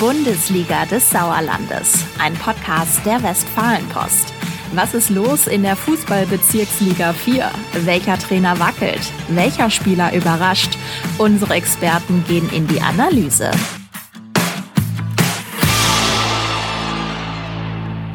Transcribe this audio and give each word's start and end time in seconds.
Bundesliga 0.00 0.86
des 0.86 1.10
Sauerlandes, 1.10 2.06
ein 2.18 2.32
Podcast 2.32 3.04
der 3.04 3.22
Westfalenpost. 3.22 4.32
Was 4.72 4.94
ist 4.94 5.10
los 5.10 5.46
in 5.46 5.62
der 5.62 5.76
Fußballbezirksliga 5.76 7.12
4? 7.12 7.50
Welcher 7.84 8.18
Trainer 8.18 8.58
wackelt? 8.58 9.12
Welcher 9.28 9.68
Spieler 9.68 10.14
überrascht? 10.14 10.78
Unsere 11.18 11.52
Experten 11.52 12.24
gehen 12.26 12.48
in 12.48 12.66
die 12.66 12.80
Analyse. 12.80 13.50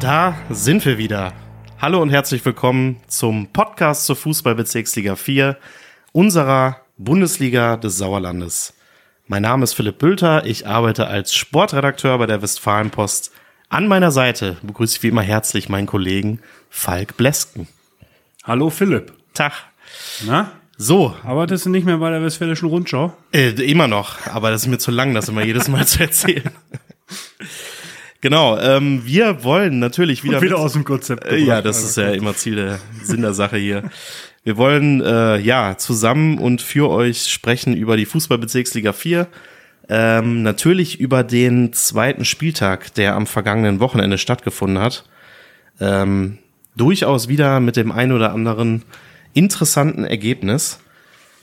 Da 0.00 0.36
sind 0.50 0.84
wir 0.84 0.98
wieder. 0.98 1.34
Hallo 1.80 2.02
und 2.02 2.10
herzlich 2.10 2.44
willkommen 2.44 2.96
zum 3.06 3.46
Podcast 3.52 4.06
zur 4.06 4.16
Fußballbezirksliga 4.16 5.14
4 5.14 5.56
unserer 6.10 6.80
Bundesliga 6.98 7.76
des 7.76 7.96
Sauerlandes. 7.96 8.75
Mein 9.28 9.42
Name 9.42 9.64
ist 9.64 9.74
Philipp 9.74 9.98
Bülter, 9.98 10.46
ich 10.46 10.68
arbeite 10.68 11.08
als 11.08 11.34
Sportredakteur 11.34 12.16
bei 12.16 12.26
der 12.26 12.42
Westfalenpost. 12.42 13.32
An 13.68 13.88
meiner 13.88 14.12
Seite 14.12 14.56
begrüße 14.62 14.96
ich 14.96 15.02
wie 15.02 15.08
immer 15.08 15.22
herzlich 15.22 15.68
meinen 15.68 15.88
Kollegen 15.88 16.38
Falk 16.70 17.16
Blesken. 17.16 17.66
Hallo 18.44 18.70
Philipp. 18.70 19.12
Tag. 19.34 19.52
Na? 20.24 20.52
So. 20.76 21.16
Arbeitest 21.24 21.66
du 21.66 21.70
nicht 21.70 21.84
mehr 21.84 21.98
bei 21.98 22.10
der 22.10 22.22
Westfälischen 22.22 22.68
Rundschau? 22.68 23.16
Äh, 23.32 23.50
immer 23.68 23.88
noch, 23.88 24.24
aber 24.28 24.52
das 24.52 24.62
ist 24.62 24.68
mir 24.68 24.78
zu 24.78 24.92
lang, 24.92 25.12
das 25.12 25.28
immer 25.28 25.44
jedes 25.44 25.66
Mal 25.66 25.88
zu 25.88 26.02
erzählen. 26.02 26.52
Genau, 28.22 28.58
ähm, 28.58 29.02
wir 29.04 29.44
wollen 29.44 29.78
natürlich 29.78 30.24
wieder. 30.24 30.38
Und 30.38 30.42
wieder 30.42 30.58
aus 30.58 30.72
dem 30.72 30.84
Konzept. 30.84 31.26
Äh, 31.26 31.36
ja, 31.36 31.62
das 31.62 31.84
ist 31.84 31.96
ja 31.96 32.10
immer 32.10 32.34
Ziel 32.34 32.56
der 32.56 32.80
Sinn 33.02 33.20
der 33.20 33.34
Sache 33.34 33.56
hier. 33.56 33.90
Wir 34.46 34.56
wollen 34.56 35.00
äh, 35.00 35.38
ja 35.38 35.76
zusammen 35.76 36.38
und 36.38 36.62
für 36.62 36.88
euch 36.88 37.26
sprechen 37.26 37.76
über 37.76 37.96
die 37.96 38.06
Fußballbezirksliga 38.06 38.92
4. 38.92 39.26
Ähm, 39.88 40.44
natürlich 40.44 41.00
über 41.00 41.24
den 41.24 41.72
zweiten 41.72 42.24
Spieltag, 42.24 42.94
der 42.94 43.16
am 43.16 43.26
vergangenen 43.26 43.80
Wochenende 43.80 44.18
stattgefunden 44.18 44.78
hat. 44.80 45.04
Ähm, 45.80 46.38
durchaus 46.76 47.26
wieder 47.26 47.58
mit 47.58 47.74
dem 47.74 47.90
ein 47.90 48.12
oder 48.12 48.32
anderen 48.32 48.84
interessanten 49.34 50.04
Ergebnis. 50.04 50.78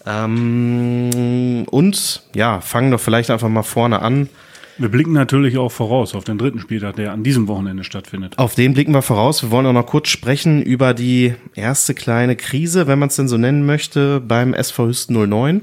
Ähm, 0.06 1.66
und 1.69 2.23
ja, 2.33 2.61
fangen 2.61 2.91
doch 2.91 3.02
vielleicht 3.02 3.31
einfach 3.31 3.50
mal 3.50 3.63
vorne 3.63 4.02
an. 4.02 4.30
Wir 4.77 4.89
blicken 4.89 5.13
natürlich 5.13 5.57
auch 5.57 5.71
voraus 5.71 6.16
auf 6.16 6.23
den 6.23 6.38
dritten 6.38 6.59
Spieltag, 6.59 6.95
der 6.95 7.11
an 7.11 7.23
diesem 7.23 7.47
Wochenende 7.47 7.83
stattfindet. 7.83 8.38
Auf 8.38 8.55
den 8.55 8.73
blicken 8.73 8.93
wir 8.93 9.02
voraus. 9.02 9.43
Wir 9.43 9.52
wollen 9.52 9.66
auch 9.66 9.73
noch 9.73 9.85
kurz 9.85 10.09
sprechen 10.09 10.61
über 10.61 10.93
die 10.93 11.35
erste 11.53 11.93
kleine 11.93 12.35
Krise, 12.35 12.88
wenn 12.88 12.99
man 12.99 13.09
es 13.09 13.16
denn 13.16 13.27
so 13.27 13.38
nennen 13.38 13.66
möchte, 13.66 14.19
beim 14.19 14.53
SV 14.53 14.88
Hüsten 14.88 15.29
09. 15.29 15.61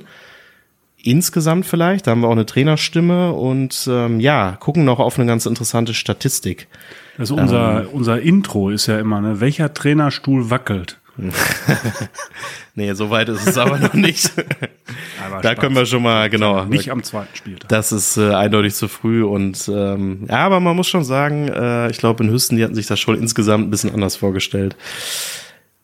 Insgesamt 1.02 1.66
vielleicht, 1.66 2.06
da 2.06 2.10
haben 2.10 2.20
wir 2.20 2.28
auch 2.28 2.32
eine 2.32 2.46
Trainerstimme 2.46 3.32
und 3.32 3.88
ähm, 3.90 4.20
ja, 4.20 4.56
gucken 4.60 4.84
noch 4.84 4.98
auf 4.98 5.18
eine 5.18 5.26
ganz 5.26 5.46
interessante 5.46 5.94
Statistik. 5.94 6.68
Also 7.16 7.36
unser, 7.36 7.82
ähm, 7.82 7.88
unser 7.92 8.20
Intro 8.20 8.70
ist 8.70 8.86
ja 8.86 8.98
immer, 8.98 9.20
ne? 9.20 9.40
welcher 9.40 9.72
Trainerstuhl 9.72 10.50
wackelt? 10.50 10.99
nee, 12.74 12.92
so 12.94 13.10
weit 13.10 13.28
ist 13.28 13.46
es 13.46 13.58
aber 13.58 13.78
noch 13.78 13.94
nicht. 13.94 14.32
Aber 15.24 15.42
da 15.42 15.54
können 15.54 15.76
wir 15.76 15.84
schon 15.86 16.02
mal, 16.02 16.30
genau. 16.30 16.64
Nicht 16.64 16.90
am 16.90 17.02
zweiten 17.02 17.36
Spieltag. 17.36 17.68
Das 17.68 17.92
ist 17.92 18.16
äh, 18.16 18.32
eindeutig 18.32 18.74
zu 18.74 18.88
früh 18.88 19.22
und 19.22 19.68
ähm, 19.68 20.26
ja, 20.28 20.46
aber 20.46 20.60
man 20.60 20.74
muss 20.74 20.88
schon 20.88 21.04
sagen, 21.04 21.48
äh, 21.48 21.90
ich 21.90 21.98
glaube 21.98 22.24
in 22.24 22.30
Hüsten, 22.30 22.56
die 22.56 22.64
hatten 22.64 22.74
sich 22.74 22.86
das 22.86 22.98
schon 22.98 23.18
insgesamt 23.18 23.66
ein 23.66 23.70
bisschen 23.70 23.92
anders 23.92 24.16
vorgestellt. 24.16 24.76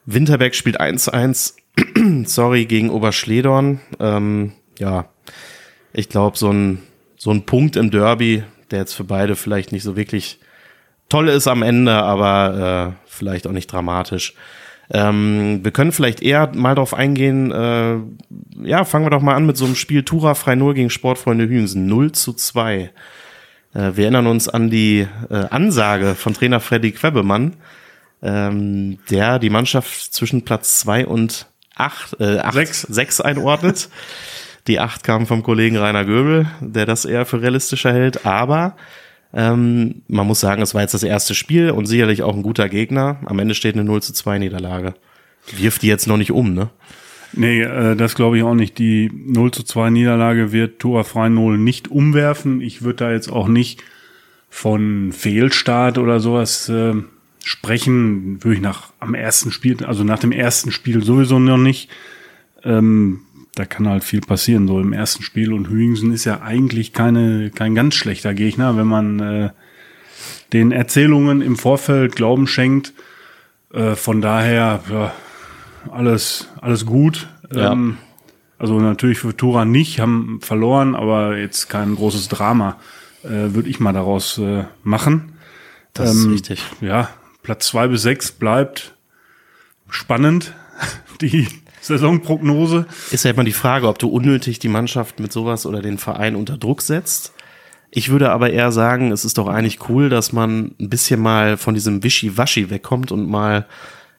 Winterberg 0.07 0.55
spielt 0.55 0.81
1-1, 0.81 1.55
sorry, 2.27 2.65
gegen 2.65 2.91
Oberschledorn. 2.91 3.81
Ähm, 4.01 4.53
ja, 4.79 5.11
ich 5.93 6.09
glaube, 6.09 6.39
so 6.39 6.51
ein, 6.51 6.83
so 7.17 7.31
ein 7.31 7.45
Punkt 7.45 7.77
im 7.77 7.91
Derby, 7.91 8.43
der 8.71 8.81
jetzt 8.81 8.95
für 8.95 9.05
beide 9.05 9.37
vielleicht 9.37 9.73
nicht 9.73 9.83
so 9.83 9.97
wirklich 9.97 10.41
toll 11.09 11.29
ist 11.29 11.47
am 11.47 11.63
Ende, 11.63 11.93
aber 11.93 12.97
äh, 12.97 13.07
vielleicht 13.07 13.47
auch 13.47 13.53
nicht 13.53 13.71
dramatisch. 13.73 14.35
Ähm, 14.91 15.61
wir 15.63 15.73
können 15.73 15.93
vielleicht 15.93 16.23
eher 16.23 16.53
mal 16.55 16.75
drauf 16.75 16.95
eingehen, 16.95 17.51
äh, 17.51 17.97
ja, 18.63 18.85
fangen 18.85 19.05
wir 19.05 19.11
doch 19.11 19.23
mal 19.23 19.35
an 19.35 19.47
mit 19.47 19.57
so 19.57 19.65
einem 19.65 19.75
Spiel 19.75 20.05
Tura 20.05 20.35
frei 20.35 20.55
0 20.55 20.75
gegen 20.75 20.91
Sportfreunde 20.91 21.49
Hühnsen. 21.49 21.87
0 21.87 22.13
zu 22.13 22.33
2. 22.33 22.91
Äh, 23.75 23.93
wir 23.95 24.05
erinnern 24.05 24.27
uns 24.27 24.49
an 24.49 24.71
die 24.71 25.07
äh, 25.31 25.35
Ansage 25.35 26.15
von 26.15 26.35
Trainer 26.35 26.61
Freddy 26.61 26.93
Quebemann, 26.93 27.55
ähm, 28.23 28.99
der 29.11 29.39
die 29.39 29.51
Mannschaft 29.51 30.15
zwischen 30.15 30.45
Platz 30.45 30.79
2 30.81 31.07
und 31.07 31.47
8, 31.75 32.21
äh, 32.21 32.39
8 32.39 32.55
6. 32.55 32.83
6 32.83 33.21
einordnet. 33.21 33.89
die 34.69 34.81
8 34.81 35.05
kam 35.05 35.27
vom 35.27 35.43
Kollegen 35.43 35.77
Rainer 35.77 36.05
Göbel, 36.05 36.47
der 36.61 36.87
das 36.87 37.05
eher 37.05 37.27
für 37.27 37.43
realistischer 37.43 37.93
hält, 37.93 38.25
aber 38.25 38.77
ähm, 39.37 40.01
man 40.09 40.27
muss 40.27 40.41
sagen, 40.41 40.63
es 40.63 40.75
war 40.75 40.81
jetzt 40.81 40.95
das 40.95 41.03
erste 41.03 41.35
Spiel 41.35 41.71
und 41.71 41.85
sicherlich 41.85 42.23
auch 42.23 42.35
ein 42.35 42.43
guter 42.43 42.71
Gegner. 42.71 43.21
Am 43.27 43.39
Ende 43.39 43.55
steht 43.55 43.75
eine 43.75 43.85
0 43.85 44.03
zu 44.03 44.15
2 44.15 44.39
Niederlage. 44.39 44.95
Wirft 45.55 45.83
die 45.83 45.89
jetzt 45.89 46.07
noch 46.07 46.17
nicht 46.17 46.33
um, 46.33 46.55
ne? 46.55 46.71
Nee, 47.35 47.61
äh, 47.61 47.97
das 47.97 48.15
glaube 48.15 48.39
ich 48.39 48.45
auch 48.45 48.55
nicht. 48.55 48.79
Die 48.79 49.13
0 49.13 49.51
zu 49.51 49.63
2 49.63 49.91
Niederlage 49.91 50.53
wird 50.53 50.83
Frei 51.05 51.29
0 51.29 51.59
nicht 51.59 51.89
umwerfen. 51.89 52.63
Ich 52.63 52.81
würde 52.81 53.05
da 53.05 53.13
jetzt 53.13 53.31
auch 53.31 53.47
nicht 53.47 53.85
von 54.49 55.13
Fehlstart 55.13 55.99
oder 55.99 56.19
sowas 56.19 56.71
äh, 56.71 56.95
sprechen. 57.45 58.43
Würde 58.43 58.55
ich 58.55 58.63
nach 58.63 58.95
am 59.01 59.13
ersten 59.13 59.53
Spiel, 59.53 59.85
also 59.85 60.03
nach 60.03 60.19
dem 60.19 60.33
ersten 60.33 60.73
Spiel 60.73 61.05
sowieso 61.05 61.39
noch 61.39 61.59
nicht. 61.59 61.91
Ähm, 62.65 63.21
da 63.57 63.65
kann 63.65 63.89
halt 63.89 64.05
viel 64.05 64.21
passieren, 64.21 64.69
so 64.69 64.79
im 64.79 64.93
ersten 64.93 65.23
Spiel. 65.23 65.53
Und 65.53 65.69
Hüingsen 65.69 66.13
ist 66.13 66.27
ja 66.27 66.43
eigentlich 66.43 66.93
keine, 66.93 67.51
kein 67.51 67.75
ganz 67.75 67.95
schlechter 67.95 68.35
Gegner, 68.35 68.77
wenn 68.77 68.87
man 68.87 69.19
äh, 69.21 69.51
den 70.53 70.73
Erzählungen 70.73 71.41
im 71.41 71.57
Vorfeld 71.57 72.15
Glauben 72.15 72.47
schenkt. 72.47 72.93
Äh, 73.73 73.95
von 73.95 74.21
daher, 74.21 74.83
ja, 74.91 75.13
alles, 75.91 76.49
alles 76.61 76.85
gut. 76.85 77.29
Ja. 77.51 77.73
Ähm, 77.73 77.97
also 78.59 78.79
natürlich 78.79 79.19
für 79.19 79.35
Tura 79.35 79.65
nicht, 79.65 80.01
haben 80.01 80.39
verloren, 80.43 80.95
aber 80.95 81.39
jetzt 81.39 81.69
kein 81.71 81.95
großes 81.95 82.29
Drama, 82.29 82.77
äh, 83.23 83.55
würde 83.55 83.71
ich 83.71 83.81
mal 83.81 83.95
daraus 83.95 84.37
äh, 84.37 84.65
machen. 84.83 85.33
Das 85.95 86.15
ähm, 86.15 86.21
ist 86.21 86.35
richtig. 86.35 86.63
Ja, 86.83 87.09
Platz 87.43 87.69
zwei 87.69 87.89
bis 87.89 88.03
sechs 88.03 88.33
bleibt 88.33 88.95
spannend. 89.89 90.53
Die 91.23 91.49
Saisonprognose. 91.87 92.87
Ist 93.11 93.25
ja 93.25 93.31
immer 93.31 93.45
die 93.45 93.53
Frage, 93.53 93.89
ob 93.89 93.99
du 93.99 94.09
unnötig 94.09 94.59
die 94.59 94.69
Mannschaft 94.69 95.21
mit 95.21 95.33
sowas 95.33 95.67
oder 95.67 95.83
den 95.83 95.99
Verein 95.99 96.37
unter 96.37 96.57
Druck 96.57 96.83
setzt. 96.83 97.33
Ich 97.91 98.11
würde 98.11 98.31
aber 98.31 98.51
eher 98.51 98.73
sagen, 98.73 99.13
es 99.13 99.25
ist 99.25 99.39
doch 99.39 99.49
eigentlich 99.49 99.89
cool, 99.89 100.09
dass 100.09 100.33
man 100.33 100.75
ein 100.81 100.91
bisschen 100.91 101.21
mal 101.21 101.57
von 101.57 101.75
diesem 101.75 102.03
Wischi-Waschi 102.03 102.69
wegkommt 102.69 103.13
und 103.13 103.29
mal 103.29 103.67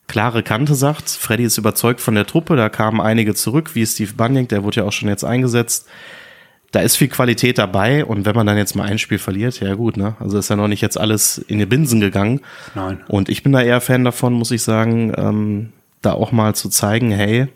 klare 0.08 0.42
Kante 0.42 0.74
sagt. 0.74 1.10
Freddy 1.10 1.44
ist 1.44 1.58
überzeugt 1.58 2.02
von 2.02 2.16
der 2.16 2.26
Truppe, 2.26 2.56
da 2.56 2.70
kamen 2.70 3.02
einige 3.02 3.36
zurück, 3.36 3.76
wie 3.76 3.86
Steve 3.86 4.14
Bunyank, 4.14 4.50
der 4.50 4.64
wurde 4.64 4.78
ja 4.78 4.84
auch 4.86 4.94
schon 4.94 5.10
jetzt 5.10 5.24
eingesetzt. 5.24 5.88
Da 6.72 6.82
ist 6.82 6.96
viel 6.98 7.08
Qualität 7.08 7.58
dabei 7.58 8.04
und 8.04 8.26
wenn 8.26 8.36
man 8.36 8.48
dann 8.48 8.58
jetzt 8.58 8.76
mal 8.76 8.84
ein 8.84 9.00
Spiel 9.00 9.20
verliert, 9.20 9.60
ja 9.60 9.76
gut, 9.76 9.96
ne? 9.96 10.16
Also 10.20 10.38
ist 10.38 10.50
ja 10.50 10.56
noch 10.56 10.68
nicht 10.68 10.82
jetzt 10.82 11.00
alles 11.00 11.38
in 11.38 11.60
die 11.60 11.66
Binsen 11.66 12.02
gegangen. 12.02 12.42
Nein. 12.76 13.02
Und 13.08 13.30
ich 13.30 13.42
bin 13.42 13.54
da 13.54 13.62
eher 13.62 13.80
Fan 13.80 14.04
davon, 14.04 14.34
muss 14.34 14.52
ich 14.52 14.64
sagen, 14.64 15.14
ähm, 15.16 15.74
da 16.02 16.14
auch 16.14 16.32
mal 16.32 16.56
zu 16.56 16.70
zeigen, 16.70 17.12
hey, 17.12 17.48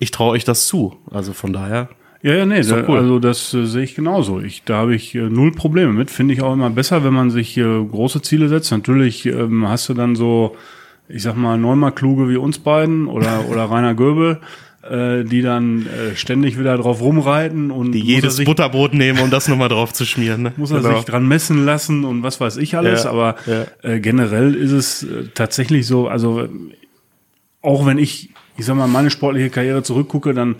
ich 0.00 0.10
traue 0.10 0.32
euch 0.32 0.44
das 0.44 0.66
zu. 0.66 0.96
Also 1.10 1.32
von 1.32 1.52
daher. 1.52 1.90
Ja, 2.22 2.34
ja, 2.34 2.46
nee, 2.46 2.60
da, 2.62 2.84
cool. 2.88 2.98
also 2.98 3.18
das 3.18 3.54
äh, 3.54 3.64
sehe 3.66 3.84
ich 3.84 3.94
genauso. 3.94 4.40
Ich, 4.40 4.64
da 4.64 4.78
habe 4.78 4.94
ich 4.94 5.14
äh, 5.14 5.20
null 5.20 5.52
Probleme 5.52 5.92
mit. 5.92 6.10
Finde 6.10 6.34
ich 6.34 6.42
auch 6.42 6.52
immer 6.52 6.70
besser, 6.70 7.04
wenn 7.04 7.14
man 7.14 7.30
sich 7.30 7.56
äh, 7.56 7.62
große 7.62 8.20
Ziele 8.22 8.48
setzt. 8.48 8.72
Natürlich 8.72 9.26
ähm, 9.26 9.68
hast 9.68 9.88
du 9.88 9.94
dann 9.94 10.16
so, 10.16 10.56
ich 11.08 11.22
sag 11.22 11.36
mal, 11.36 11.56
neunmal 11.56 11.92
kluge 11.92 12.28
wie 12.28 12.36
uns 12.36 12.58
beiden 12.58 13.06
oder, 13.06 13.46
oder 13.50 13.64
Rainer 13.64 13.94
Göbel, 13.94 14.40
äh, 14.82 15.24
die 15.24 15.42
dann 15.42 15.86
äh, 15.86 16.16
ständig 16.16 16.58
wieder 16.58 16.76
drauf 16.78 17.00
rumreiten 17.02 17.70
und 17.70 17.92
die 17.92 18.00
jedes 18.00 18.36
sich, 18.36 18.46
Butterbrot 18.46 18.94
nehmen, 18.94 19.20
um 19.20 19.30
das 19.30 19.48
nochmal 19.48 19.68
drauf 19.68 19.92
zu 19.92 20.06
schmieren. 20.06 20.42
Ne? 20.42 20.52
Muss 20.56 20.70
er 20.70 20.80
genau. 20.80 20.96
sich 20.96 21.04
dran 21.04 21.26
messen 21.28 21.64
lassen 21.64 22.04
und 22.04 22.22
was 22.22 22.40
weiß 22.40 22.56
ich 22.56 22.76
alles. 22.76 23.04
Ja, 23.04 23.10
aber 23.10 23.36
ja. 23.46 23.66
Äh, 23.82 24.00
generell 24.00 24.54
ist 24.54 24.72
es 24.72 25.02
äh, 25.02 25.28
tatsächlich 25.34 25.86
so, 25.86 26.08
also 26.08 26.48
auch 27.62 27.86
wenn 27.86 27.98
ich 27.98 28.30
ich 28.56 28.64
sag 28.64 28.76
mal, 28.76 28.88
meine 28.88 29.10
sportliche 29.10 29.50
Karriere 29.50 29.82
zurückgucke, 29.82 30.34
dann, 30.34 30.56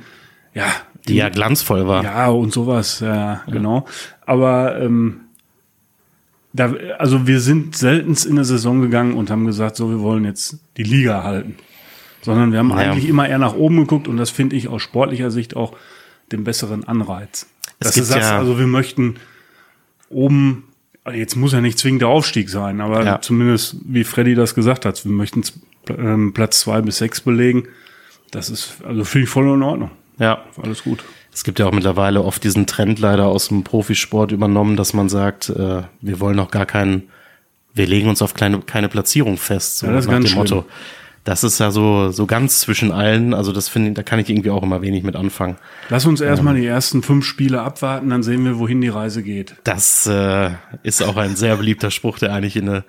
ja. 0.55 0.67
Die 1.09 1.15
ja 1.17 1.29
glanzvoll 1.29 1.87
war. 1.87 2.05
Ja, 2.05 2.29
und 2.29 2.53
sowas, 2.53 3.01
ja, 3.01 3.43
genau. 3.47 3.87
Aber, 4.27 4.81
ähm, 4.81 5.23
da, 6.53 6.75
also 6.99 7.27
wir 7.27 7.41
sind 7.41 7.77
seltenst 7.77 8.27
in 8.27 8.37
der 8.37 8.45
Saison 8.45 8.81
gegangen 8.81 9.15
und 9.15 9.31
haben 9.31 9.47
gesagt, 9.47 9.77
so, 9.77 9.89
wir 9.89 10.01
wollen 10.01 10.25
jetzt 10.25 10.59
die 10.77 10.83
Liga 10.83 11.23
halten. 11.23 11.57
Sondern 12.23 12.53
wir 12.53 12.59
haben 12.59 12.71
ja. 12.71 12.77
eigentlich 12.77 13.09
immer 13.09 13.29
eher 13.29 13.39
nach 13.39 13.55
oben 13.55 13.79
geguckt 13.79 14.09
und 14.09 14.17
das 14.17 14.31
finde 14.31 14.57
ich 14.57 14.69
aus 14.69 14.83
sportlicher 14.83 15.31
Sicht 15.31 15.57
auch 15.57 15.77
den 16.33 16.45
besseren 16.45 16.85
Anreiz. 16.85 17.47
Es 17.79 17.87
Dass 17.87 17.95
du 17.95 18.03
sagst, 18.03 18.31
ja 18.31 18.39
also 18.39 18.59
wir 18.59 18.67
möchten 18.67 19.17
oben, 20.11 20.65
jetzt 21.11 21.37
muss 21.37 21.53
ja 21.53 21.61
nicht 21.61 21.79
zwingend 21.79 22.03
der 22.03 22.09
Aufstieg 22.09 22.51
sein, 22.51 22.81
aber 22.81 23.05
ja. 23.05 23.21
zumindest, 23.21 23.77
wie 23.85 24.05
Freddy 24.05 24.35
das 24.35 24.55
gesagt 24.55 24.85
hat, 24.85 25.05
wir 25.05 25.13
möchten 25.13 25.43
ähm, 25.89 26.33
Platz 26.33 26.61
zwei 26.61 26.81
bis 26.83 26.99
sechs 26.99 27.21
belegen 27.21 27.69
das 28.31 28.49
ist, 28.49 28.77
also 28.87 29.05
finde 29.05 29.25
ich 29.25 29.31
voll 29.31 29.45
in 29.53 29.63
Ordnung. 29.63 29.91
Ja. 30.19 30.45
Alles 30.63 30.85
gut. 30.85 31.05
Es 31.33 31.45
gibt 31.45 31.59
ja 31.59 31.67
auch 31.67 31.73
mittlerweile 31.73 32.23
oft 32.23 32.43
diesen 32.43 32.67
Trend 32.67 32.99
leider 32.99 33.27
aus 33.27 33.49
dem 33.49 33.65
Profisport 33.65 34.33
übernommen, 34.33 34.77
dass 34.77 34.93
man 34.93 35.09
sagt, 35.09 35.49
äh, 35.49 35.83
wir 36.01 36.21
wollen 36.21 36.37
noch 36.37 36.51
gar 36.51 36.67
keinen, 36.67 37.09
wir 37.73 37.87
legen 37.87 38.09
uns 38.09 38.21
auf 38.21 38.35
kleine, 38.35 38.61
keine 38.61 38.89
Platzierung 38.89 39.37
fest, 39.37 39.79
so 39.79 39.87
Ja, 39.87 39.93
das 39.93 40.05
ist 40.05 40.09
nach 40.09 40.15
ganz 40.15 40.31
dem 40.31 40.39
Motto. 40.39 40.65
Das 41.23 41.45
ist 41.45 41.61
ja 41.61 41.71
so, 41.71 42.11
so 42.11 42.27
ganz 42.27 42.61
zwischen 42.61 42.93
allen. 42.93 43.35
Also 43.35 43.53
das 43.53 43.69
finde 43.69 43.91
ich, 43.91 43.95
da 43.95 44.03
kann 44.03 44.19
ich 44.19 44.31
irgendwie 44.31 44.51
auch 44.51 44.63
immer 44.63 44.81
wenig 44.81 45.05
mit 45.05 45.17
anfangen. 45.17 45.57
Lass 45.91 46.07
uns 46.07 46.21
erstmal 46.21 46.55
die 46.55 46.67
ersten 46.67 47.03
fünf 47.03 47.27
Spiele 47.27 47.61
abwarten, 47.61 48.09
dann 48.09 48.23
sehen 48.23 48.45
wir, 48.45 48.59
wohin 48.59 48.81
die 48.81 48.89
Reise 48.89 49.23
geht. 49.23 49.55
Das 49.65 50.07
äh, 50.07 50.51
ist 50.83 51.03
auch 51.03 51.17
ein 51.17 51.37
sehr 51.37 51.57
beliebter 51.57 51.91
Spruch, 51.91 52.19
der 52.19 52.33
eigentlich 52.33 52.57
in 52.57 52.69
eine 52.69 52.85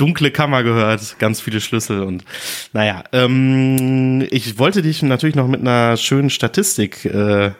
dunkle 0.00 0.30
Kammer 0.30 0.62
gehört, 0.62 1.18
ganz 1.18 1.40
viele 1.40 1.60
Schlüssel 1.60 2.02
und 2.02 2.24
naja, 2.72 3.04
ähm, 3.12 4.26
ich 4.30 4.58
wollte 4.58 4.82
dich 4.82 5.02
natürlich 5.02 5.36
noch 5.36 5.46
mit 5.46 5.60
einer 5.60 5.96
schönen 5.96 6.30
Statistik 6.30 7.04
äh, 7.04 7.52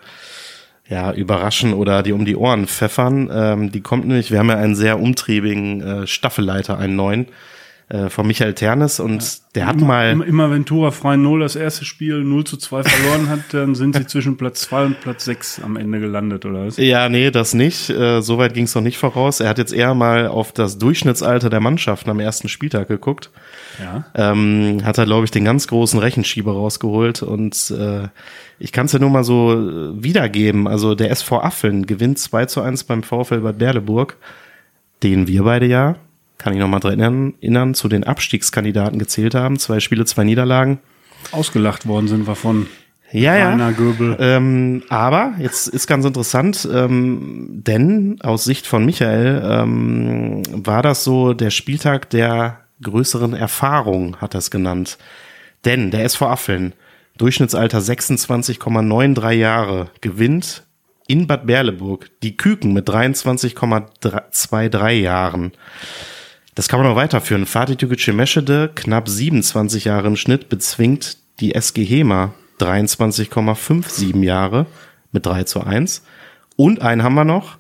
ja, 0.88 1.12
überraschen 1.12 1.72
oder 1.72 2.02
die 2.02 2.12
um 2.12 2.24
die 2.24 2.36
Ohren 2.36 2.66
pfeffern. 2.66 3.30
Ähm, 3.32 3.72
die 3.72 3.80
kommt 3.80 4.06
nämlich, 4.06 4.30
wir 4.30 4.40
haben 4.40 4.48
ja 4.48 4.56
einen 4.56 4.74
sehr 4.74 4.98
umtriebigen 4.98 5.80
äh, 5.80 6.06
Staffelleiter, 6.06 6.78
einen 6.78 6.96
neuen, 6.96 7.26
äh, 7.90 8.08
von 8.08 8.24
Michael 8.24 8.54
Ternes 8.54 9.00
und 9.00 9.40
der 9.56 9.66
hat 9.66 9.76
immer, 9.76 9.86
mal. 9.86 10.10
Immer, 10.12 10.24
immer 10.24 10.50
wenn 10.52 10.64
Tura 10.64 10.92
frei 10.92 11.16
0 11.16 11.40
das 11.40 11.56
erste 11.56 11.84
Spiel 11.84 12.22
0 12.22 12.44
zu 12.44 12.56
2 12.56 12.84
verloren 12.84 13.28
hat, 13.28 13.40
dann 13.52 13.74
sind 13.74 13.96
sie 13.96 14.06
zwischen 14.06 14.36
Platz 14.36 14.60
2 14.62 14.84
und 14.84 15.00
Platz 15.00 15.24
6 15.24 15.60
am 15.64 15.76
Ende 15.76 15.98
gelandet, 15.98 16.46
oder 16.46 16.66
was? 16.66 16.76
Ja, 16.76 17.08
nee, 17.08 17.32
das 17.32 17.52
nicht. 17.52 17.90
Äh, 17.90 18.22
Soweit 18.22 18.54
ging 18.54 18.64
es 18.64 18.76
noch 18.76 18.82
nicht 18.82 18.96
voraus. 18.96 19.40
Er 19.40 19.48
hat 19.48 19.58
jetzt 19.58 19.72
eher 19.72 19.94
mal 19.94 20.28
auf 20.28 20.52
das 20.52 20.78
Durchschnittsalter 20.78 21.50
der 21.50 21.58
Mannschaften 21.58 22.10
am 22.10 22.20
ersten 22.20 22.48
Spieltag 22.48 22.86
geguckt. 22.86 23.30
Ja. 23.80 24.04
ähm, 24.14 24.82
hat 24.84 24.98
er, 24.98 25.06
glaube 25.06 25.24
ich, 25.24 25.32
den 25.32 25.44
ganz 25.44 25.66
großen 25.66 25.98
Rechenschieber 25.98 26.52
rausgeholt. 26.52 27.24
Und 27.24 27.72
äh, 27.76 28.06
ich 28.60 28.70
kann 28.70 28.86
es 28.86 28.92
ja 28.92 29.00
nur 29.00 29.10
mal 29.10 29.24
so 29.24 29.52
äh, 29.52 30.00
wiedergeben. 30.00 30.68
Also 30.68 30.94
der 30.94 31.10
SV 31.10 31.40
Affeln 31.40 31.86
gewinnt 31.86 32.20
2 32.20 32.46
zu 32.46 32.60
1 32.60 32.84
beim 32.84 33.02
VfL 33.02 33.40
Bad 33.40 33.58
Berleburg, 33.58 34.16
den 35.02 35.26
wir 35.26 35.42
beide 35.42 35.66
ja, 35.66 35.96
kann 36.40 36.54
ich 36.54 36.58
noch 36.58 36.68
mal 36.68 36.80
dran 36.80 36.98
erinnern, 36.98 37.34
erinnern, 37.40 37.74
zu 37.74 37.88
den 37.88 38.04
Abstiegskandidaten 38.04 38.98
gezählt 38.98 39.34
haben. 39.34 39.58
Zwei 39.58 39.78
Spiele, 39.78 40.06
zwei 40.06 40.24
Niederlagen. 40.24 40.80
Ausgelacht 41.32 41.86
worden 41.86 42.08
sind 42.08 42.26
wir 42.26 42.34
von 42.34 42.66
Ja, 43.12 43.36
ja. 43.36 43.70
Göbel. 43.72 44.16
Ähm, 44.18 44.82
aber 44.88 45.34
jetzt 45.38 45.68
ist 45.68 45.86
ganz 45.86 46.06
interessant, 46.06 46.66
ähm, 46.72 47.48
denn 47.50 48.18
aus 48.22 48.44
Sicht 48.44 48.66
von 48.66 48.86
Michael 48.86 49.42
ähm, 49.44 50.42
war 50.50 50.82
das 50.82 51.04
so 51.04 51.34
der 51.34 51.50
Spieltag 51.50 52.08
der 52.08 52.60
größeren 52.82 53.34
Erfahrung, 53.34 54.16
hat 54.16 54.34
er 54.34 54.38
es 54.38 54.50
genannt. 54.50 54.96
Denn 55.66 55.90
der 55.90 56.04
SV 56.04 56.26
Affeln, 56.26 56.72
Durchschnittsalter 57.18 57.80
26,93 57.80 59.32
Jahre, 59.32 59.90
gewinnt 60.00 60.62
in 61.06 61.26
Bad 61.26 61.46
Berleburg 61.46 62.08
die 62.22 62.38
Küken 62.38 62.72
mit 62.72 62.88
23,23 62.88 64.90
Jahren. 64.92 65.52
Das 66.54 66.68
kann 66.68 66.80
man 66.80 66.88
noch 66.88 66.96
weiterführen. 66.96 67.46
Fatih 67.46 67.76
Tügücü 67.76 68.12
Meschede, 68.12 68.70
knapp 68.74 69.08
27 69.08 69.84
Jahre 69.84 70.08
im 70.08 70.16
Schnitt, 70.16 70.48
bezwingt 70.48 71.16
die 71.38 71.54
SG 71.54 71.84
Hema 71.84 72.34
23,57 72.58 74.22
Jahre 74.24 74.66
mit 75.12 75.26
3 75.26 75.44
zu 75.44 75.62
1. 75.62 76.02
Und 76.56 76.82
einen 76.82 77.02
haben 77.02 77.14
wir 77.14 77.24
noch. 77.24 77.58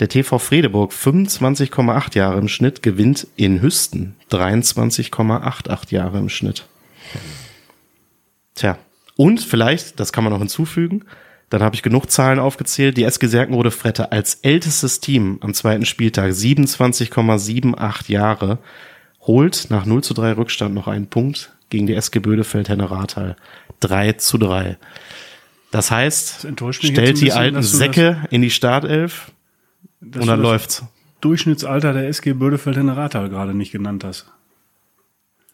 Der 0.00 0.08
TV 0.08 0.38
Fredeburg, 0.38 0.92
25,8 0.92 2.16
Jahre 2.16 2.38
im 2.38 2.48
Schnitt, 2.48 2.82
gewinnt 2.82 3.28
in 3.36 3.62
Hüsten 3.62 4.16
23,88 4.30 5.92
Jahre 5.92 6.18
im 6.18 6.28
Schnitt. 6.28 6.66
Tja. 8.54 8.78
Und 9.16 9.40
vielleicht, 9.40 10.00
das 10.00 10.12
kann 10.12 10.24
man 10.24 10.32
noch 10.32 10.40
hinzufügen, 10.40 11.04
dann 11.52 11.62
habe 11.62 11.74
ich 11.74 11.82
genug 11.82 12.10
Zahlen 12.10 12.38
aufgezählt. 12.38 12.96
Die 12.96 13.04
SG 13.04 13.26
Serkenrode 13.26 13.70
Frette 13.70 14.10
als 14.10 14.36
ältestes 14.36 15.00
Team 15.00 15.36
am 15.42 15.52
zweiten 15.52 15.84
Spieltag 15.84 16.30
27,78 16.30 18.10
Jahre 18.10 18.58
holt 19.20 19.66
nach 19.68 19.84
0 19.84 20.02
zu 20.02 20.14
3 20.14 20.32
Rückstand 20.32 20.74
noch 20.74 20.88
einen 20.88 21.08
Punkt 21.08 21.52
gegen 21.68 21.86
die 21.86 21.94
SG 21.94 22.20
Bödefeld 22.20 22.70
Henne 22.70 22.90
Rathal. 22.90 23.36
3 23.80 24.14
zu 24.14 24.38
3. 24.38 24.78
Das 25.70 25.90
heißt, 25.90 26.44
jetzt 26.44 26.84
stellt 26.84 27.20
die 27.20 27.26
bisschen, 27.26 27.38
alten 27.38 27.62
Säcke 27.62 28.26
in 28.30 28.40
die 28.40 28.50
Startelf 28.50 29.30
und 30.00 30.26
dann 30.26 30.28
das 30.28 30.38
läuft's. 30.38 30.84
Durchschnittsalter 31.20 31.92
der 31.92 32.08
SG 32.08 32.32
Bödefeld 32.32 32.78
in 32.78 32.88
Rathal 32.88 33.28
gerade 33.28 33.52
nicht 33.52 33.72
genannt 33.72 34.04
hast. 34.04 34.26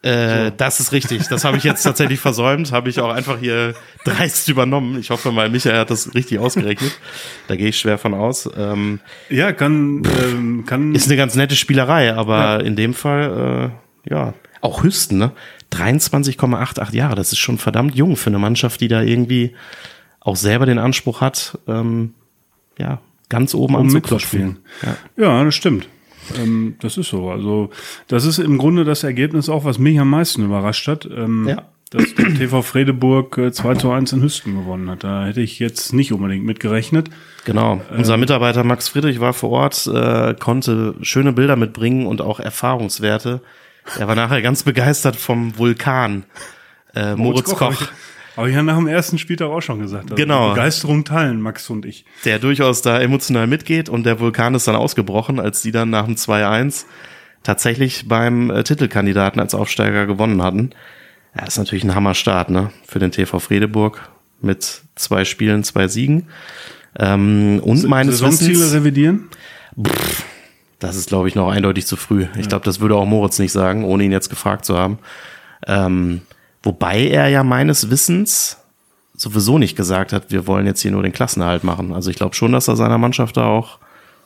Äh, 0.03 0.53
Das 0.57 0.79
ist 0.81 0.93
richtig. 0.93 1.27
Das 1.29 1.45
habe 1.45 1.57
ich 1.57 1.65
jetzt 1.65 1.83
tatsächlich 1.83 2.21
versäumt. 2.21 2.71
Habe 2.73 2.89
ich 2.89 3.01
auch 3.01 3.11
einfach 3.13 3.39
hier 3.41 3.75
dreist 4.05 4.49
übernommen. 4.49 4.99
Ich 5.01 5.11
hoffe 5.11 5.33
mal, 5.33 5.51
Michael 5.51 5.79
hat 5.79 5.91
das 5.91 6.15
richtig 6.15 6.39
ausgerechnet. 6.39 6.99
Da 7.49 7.57
gehe 7.57 7.69
ich 7.69 7.79
schwer 7.79 7.99
von 7.99 8.15
aus. 8.15 8.49
Ähm, 8.57 9.01
Ja, 9.29 9.53
kann, 9.53 10.03
ähm, 10.23 10.65
kann. 10.67 10.95
ist 10.95 11.07
eine 11.09 11.17
ganz 11.17 11.35
nette 11.35 11.57
Spielerei, 11.57 12.15
aber 12.15 12.63
in 12.65 12.77
dem 12.77 12.95
Fall, 12.95 13.73
äh, 14.07 14.11
ja, 14.11 14.35
auch 14.61 14.83
Hüsten, 14.85 15.19
ne? 15.19 15.33
23,88 15.73 16.95
Jahre. 16.95 17.15
Das 17.15 17.33
ist 17.33 17.39
schon 17.39 17.59
verdammt 17.59 17.95
jung 17.95 18.17
für 18.17 18.31
eine 18.31 18.39
Mannschaft, 18.39 18.81
die 18.81 18.89
da 18.89 19.03
irgendwie 19.03 19.55
auch 20.21 20.37
selber 20.37 20.67
den 20.67 20.79
Anspruch 20.79 21.21
hat, 21.21 21.59
ähm, 21.69 22.15
ja, 22.79 23.01
ganz 23.29 23.55
oben 23.55 23.75
Um 23.75 23.83
anzuklopfen. 23.83 24.59
mitzuspielen. 24.83 24.97
Ja, 25.17 25.45
das 25.45 25.55
stimmt. 25.55 25.89
Ähm, 26.37 26.77
das 26.81 26.97
ist 26.97 27.09
so. 27.09 27.31
Also, 27.31 27.71
das 28.09 28.25
ist 28.25 28.39
im 28.39 28.59
Grunde 28.59 28.85
das 28.85 29.05
Ergebnis 29.05 29.49
auch, 29.49 29.65
was 29.65 29.79
mich 29.79 29.99
am 29.99 30.11
meisten 30.11 30.45
überrascht 30.45 30.89
hat. 30.89 31.07
Ähm, 31.07 31.47
Ja. 31.49 31.63
Dass 31.91 32.15
der 32.15 32.35
TV 32.35 32.61
Fredeburg 32.61 33.39
äh, 33.39 33.51
2 33.51 33.77
zu 33.77 33.91
1 33.91 34.13
in 34.13 34.21
Hüsten 34.21 34.55
gewonnen 34.55 34.91
hat. 34.91 35.05
Da 35.05 35.25
hätte 35.25 35.41
ich 35.41 35.59
jetzt 35.59 35.95
nicht 35.95 36.13
unbedingt 36.13 36.45
mit 36.45 36.61
gerechnet. 36.61 37.09
Genau. 37.47 37.81
Unser 37.97 38.19
Mitarbeiter 38.19 38.63
Max 38.63 38.91
Friedrich 38.91 39.21
war 39.21 39.33
vor 39.33 39.49
Ort, 39.49 39.87
äh, 39.87 40.35
konnte 40.35 40.97
schöne 41.01 41.33
Bilder 41.33 41.57
mitbringen 41.57 42.07
und 42.07 42.21
auch 42.21 42.41
Erfahrungswerte. 42.41 43.41
Er 43.99 44.07
war 44.07 44.15
nachher 44.15 44.43
ganz 44.43 44.65
begeistert 44.65 45.17
vom 45.17 45.57
Vulkan. 45.57 46.25
Äh, 46.95 47.17
Moritz 47.17 47.55
Koch, 47.55 47.89
Habe 48.39 48.51
ich 48.51 48.55
ja 48.55 48.63
nach 48.63 48.77
dem 48.77 48.87
ersten 48.87 49.19
Spieltag 49.19 49.49
auch 49.49 49.61
schon 49.61 49.81
gesagt. 49.81 50.05
Also 50.05 50.15
Genau. 50.15 50.51
Begeisterung 50.51 51.05
teilen, 51.05 51.41
Max 51.41 51.69
und 51.71 51.85
ich. 51.85 52.05
der 52.25 52.39
durchaus 52.39 52.83
da 52.83 53.01
emotional 53.01 53.49
mitgeht 53.49 53.89
und 53.89 54.07
der 54.07 54.21
Vulkan 54.21 54.55
ist 54.55 54.69
dann 54.69 54.77
ausgebrochen, 54.77 55.41
als 55.41 55.61
die 55.61 55.73
dann 55.73 55.91
nach 55.91 56.05
dem 56.07 56.15
2-1 56.15 56.85
tatsächlich 57.43 58.07
beim 58.07 58.51
äh, 58.51 58.63
Titelkandidaten 58.63 59.41
als 59.41 59.55
Aufsteiger 59.57 60.07
gewonnen 60.07 60.41
hatten. 60.43 60.71
Ja, 61.37 61.47
ist 61.47 61.59
natürlich 61.59 61.83
ein 61.83 61.97
Hammerstart, 61.97 62.51
ne? 62.51 62.71
Für 62.87 63.01
den 63.01 63.11
TV 63.11 63.41
Fredeburg 63.41 64.09
mit 64.41 64.83
zwei 64.95 65.25
Spielen, 65.25 65.65
zwei 65.65 65.89
Siegen. 65.89 66.29
Ähm, 66.97 67.61
und 67.65 67.89
meines 67.89 68.19
Saisonziele 68.19 68.55
Wissens, 68.55 68.73
revidieren? 68.73 69.29
das 70.79 70.95
ist, 70.95 71.09
glaube 71.09 71.27
ich, 71.27 71.35
noch 71.35 71.51
eindeutig 71.51 71.87
zu 71.87 71.97
früh. 71.97 72.27
Ich 72.39 72.49
glaube, 72.49 72.65
das 72.65 72.79
würde 72.79 72.95
auch 72.95 73.05
Moritz 73.05 73.41
nicht 73.41 73.53
sagen, 73.53 73.85
ohne 73.85 74.05
ihn 74.05 74.13
jetzt 74.13 74.31
gefragt 74.31 74.65
zu 74.65 74.77
haben. 74.79 74.99
Ähm, 75.67 76.23
wobei 76.69 77.09
er 77.09 77.29
ja 77.29 77.43
meines 77.43 77.91
Wissens 77.91 78.59
sowieso 79.17 79.57
nicht 79.57 79.75
gesagt 79.75 80.13
hat, 80.13 80.31
wir 80.31 80.47
wollen 80.47 80.67
jetzt 80.67 80.83
hier 80.83 80.91
nur 80.91 81.03
den 81.03 81.13
Klassenerhalt 81.13 81.65
machen. 81.65 81.95
Also 81.95 82.11
ich 82.11 82.17
glaube 82.17 82.35
schon, 82.35 82.53
dass 82.53 82.69
er 82.69 82.77
seiner 82.77 82.99
Mannschaft 82.99 83.39
da 83.39 83.47
auch 83.47 83.79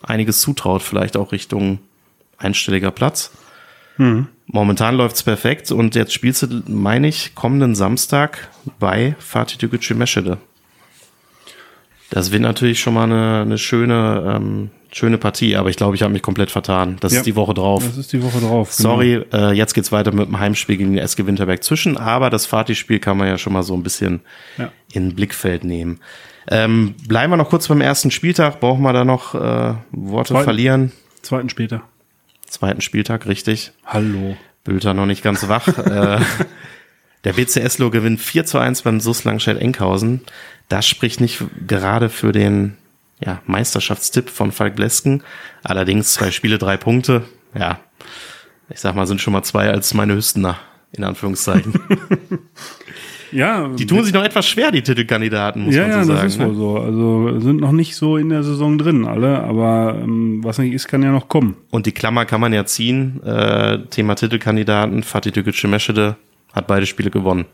einiges 0.02 0.40
zutraut, 0.40 0.82
vielleicht 0.82 1.16
auch 1.16 1.30
Richtung 1.30 1.78
einstelliger 2.38 2.90
Platz. 2.90 3.30
Momentan 4.46 4.96
läuft's 4.96 5.22
perfekt 5.22 5.70
und 5.70 5.94
jetzt 5.94 6.12
spielst 6.12 6.42
du, 6.42 6.62
meine 6.66 7.06
ich, 7.06 7.36
kommenden 7.36 7.76
Samstag 7.76 8.48
bei 8.80 9.14
Fatih 9.20 9.58
Tügücü 9.58 9.94
Meschede. 9.94 10.38
Das 12.14 12.30
wird 12.30 12.42
natürlich 12.42 12.78
schon 12.78 12.92
mal 12.92 13.04
eine, 13.04 13.40
eine 13.40 13.56
schöne, 13.56 14.34
ähm, 14.36 14.70
schöne 14.92 15.16
Partie, 15.16 15.56
aber 15.56 15.70
ich 15.70 15.76
glaube, 15.76 15.96
ich 15.96 16.02
habe 16.02 16.12
mich 16.12 16.20
komplett 16.20 16.50
vertan. 16.50 16.98
Das 17.00 17.12
Ja. 17.14 17.20
ist 17.20 17.26
die 17.26 17.36
Woche 17.36 17.54
drauf. 17.54 17.82
Das 17.82 17.96
ist 17.96 18.12
die 18.12 18.22
Woche 18.22 18.38
drauf. 18.40 18.76
genau. 18.76 18.90
Sorry, 18.90 19.24
äh, 19.32 19.52
jetzt 19.52 19.72
geht's 19.72 19.92
weiter 19.92 20.12
mit 20.12 20.26
dem 20.28 20.38
Heimspiel 20.38 20.76
gegen 20.76 20.90
den 20.92 20.98
SG 21.02 21.24
Winterberg 21.26 21.64
zwischen, 21.64 21.96
aber 21.96 22.28
das 22.28 22.44
Fatih-Spiel 22.44 22.98
kann 22.98 23.16
man 23.16 23.28
ja 23.28 23.38
schon 23.38 23.54
mal 23.54 23.62
so 23.62 23.72
ein 23.74 23.82
bisschen 23.82 24.20
Ja. 24.58 24.70
in 24.92 25.14
Blickfeld 25.14 25.64
nehmen. 25.64 26.00
Ähm, 26.48 26.96
bleiben 27.08 27.32
wir 27.32 27.38
noch 27.38 27.48
kurz 27.48 27.68
beim 27.68 27.80
ersten 27.80 28.10
Spieltag. 28.10 28.60
Brauchen 28.60 28.82
wir 28.82 28.92
da 28.92 29.06
noch 29.06 29.34
äh, 29.34 29.74
Worte 29.92 30.34
Zweiten. 30.34 30.44
verlieren? 30.44 30.92
Zweiten 31.22 31.48
später. 31.48 31.80
Zweiten 32.46 32.82
Spieltag, 32.82 33.26
richtig. 33.26 33.72
Hallo. 33.86 34.36
Bülter 34.64 34.92
noch 34.92 35.06
nicht 35.06 35.22
ganz 35.22 35.48
wach. 35.48 35.66
äh, 35.78 36.18
der 37.24 37.32
BCSlo 37.32 37.88
gewinnt 37.90 38.20
4 38.20 38.44
zu 38.44 38.58
1 38.58 38.82
beim 38.82 39.00
SUS 39.00 39.24
Langstedt-Enkhausen. 39.24 40.20
Das 40.68 40.86
spricht 40.86 41.20
nicht 41.20 41.42
gerade 41.66 42.08
für 42.08 42.32
den 42.32 42.76
ja, 43.24 43.40
Meisterschaftstipp 43.46 44.30
von 44.30 44.52
Falk 44.52 44.76
Blesken. 44.76 45.22
Allerdings 45.62 46.14
zwei 46.14 46.30
Spiele, 46.30 46.58
drei 46.58 46.76
Punkte. 46.76 47.24
Ja, 47.54 47.80
ich 48.68 48.80
sag 48.80 48.94
mal, 48.94 49.06
sind 49.06 49.20
schon 49.20 49.32
mal 49.32 49.42
zwei 49.42 49.70
als 49.70 49.94
meine 49.94 50.14
Hüstener, 50.14 50.58
in 50.92 51.04
Anführungszeichen. 51.04 51.74
Ja, 53.32 53.68
Die 53.68 53.86
tun 53.86 54.04
sich 54.04 54.12
noch 54.12 54.22
etwas 54.22 54.46
schwer, 54.46 54.70
die 54.70 54.82
Titelkandidaten, 54.82 55.62
muss 55.62 55.74
ja, 55.74 55.82
man 55.82 55.90
ja, 55.90 56.04
so 56.04 56.12
das 56.12 56.18
sagen. 56.18 56.28
ist 56.28 56.38
ne? 56.38 56.48
wohl 56.48 56.54
so. 56.54 56.78
Also 56.78 57.40
sind 57.40 57.60
noch 57.60 57.72
nicht 57.72 57.96
so 57.96 58.18
in 58.18 58.28
der 58.28 58.42
Saison 58.42 58.76
drin, 58.76 59.06
alle, 59.06 59.42
aber 59.42 59.98
ähm, 60.02 60.44
was 60.44 60.58
nicht 60.58 60.74
ist, 60.74 60.86
kann 60.86 61.02
ja 61.02 61.10
noch 61.10 61.28
kommen. 61.28 61.56
Und 61.70 61.86
die 61.86 61.92
Klammer 61.92 62.26
kann 62.26 62.42
man 62.42 62.52
ja 62.52 62.66
ziehen. 62.66 63.22
Äh, 63.22 63.86
Thema 63.86 64.14
Titelkandidaten, 64.16 65.02
Fatih 65.02 65.32
Tügücü 65.32 65.66
Meschede 65.66 66.16
hat 66.52 66.66
beide 66.66 66.84
Spiele 66.84 67.10
gewonnen. 67.10 67.46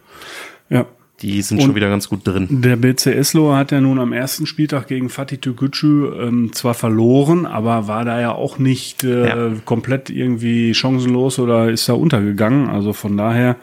Ja. 0.68 0.86
Die 1.22 1.42
sind 1.42 1.60
schon 1.60 1.74
wieder 1.74 1.88
ganz 1.88 2.08
gut 2.08 2.26
drin. 2.26 2.46
Der 2.62 2.76
BC 2.76 3.06
Eslo 3.06 3.54
hat 3.54 3.72
ja 3.72 3.80
nun 3.80 3.98
am 3.98 4.12
ersten 4.12 4.46
Spieltag 4.46 4.86
gegen 4.86 5.08
Fatih 5.08 5.38
Türkgücü 5.38 6.12
ähm, 6.20 6.52
zwar 6.52 6.74
verloren, 6.74 7.44
aber 7.44 7.88
war 7.88 8.04
da 8.04 8.20
ja 8.20 8.32
auch 8.32 8.58
nicht 8.58 9.02
äh, 9.02 9.28
ja. 9.28 9.52
komplett 9.64 10.10
irgendwie 10.10 10.74
chancenlos 10.74 11.40
oder 11.40 11.70
ist 11.70 11.88
da 11.88 11.94
untergegangen. 11.94 12.68
Also 12.68 12.92
von 12.92 13.16
daher 13.16 13.56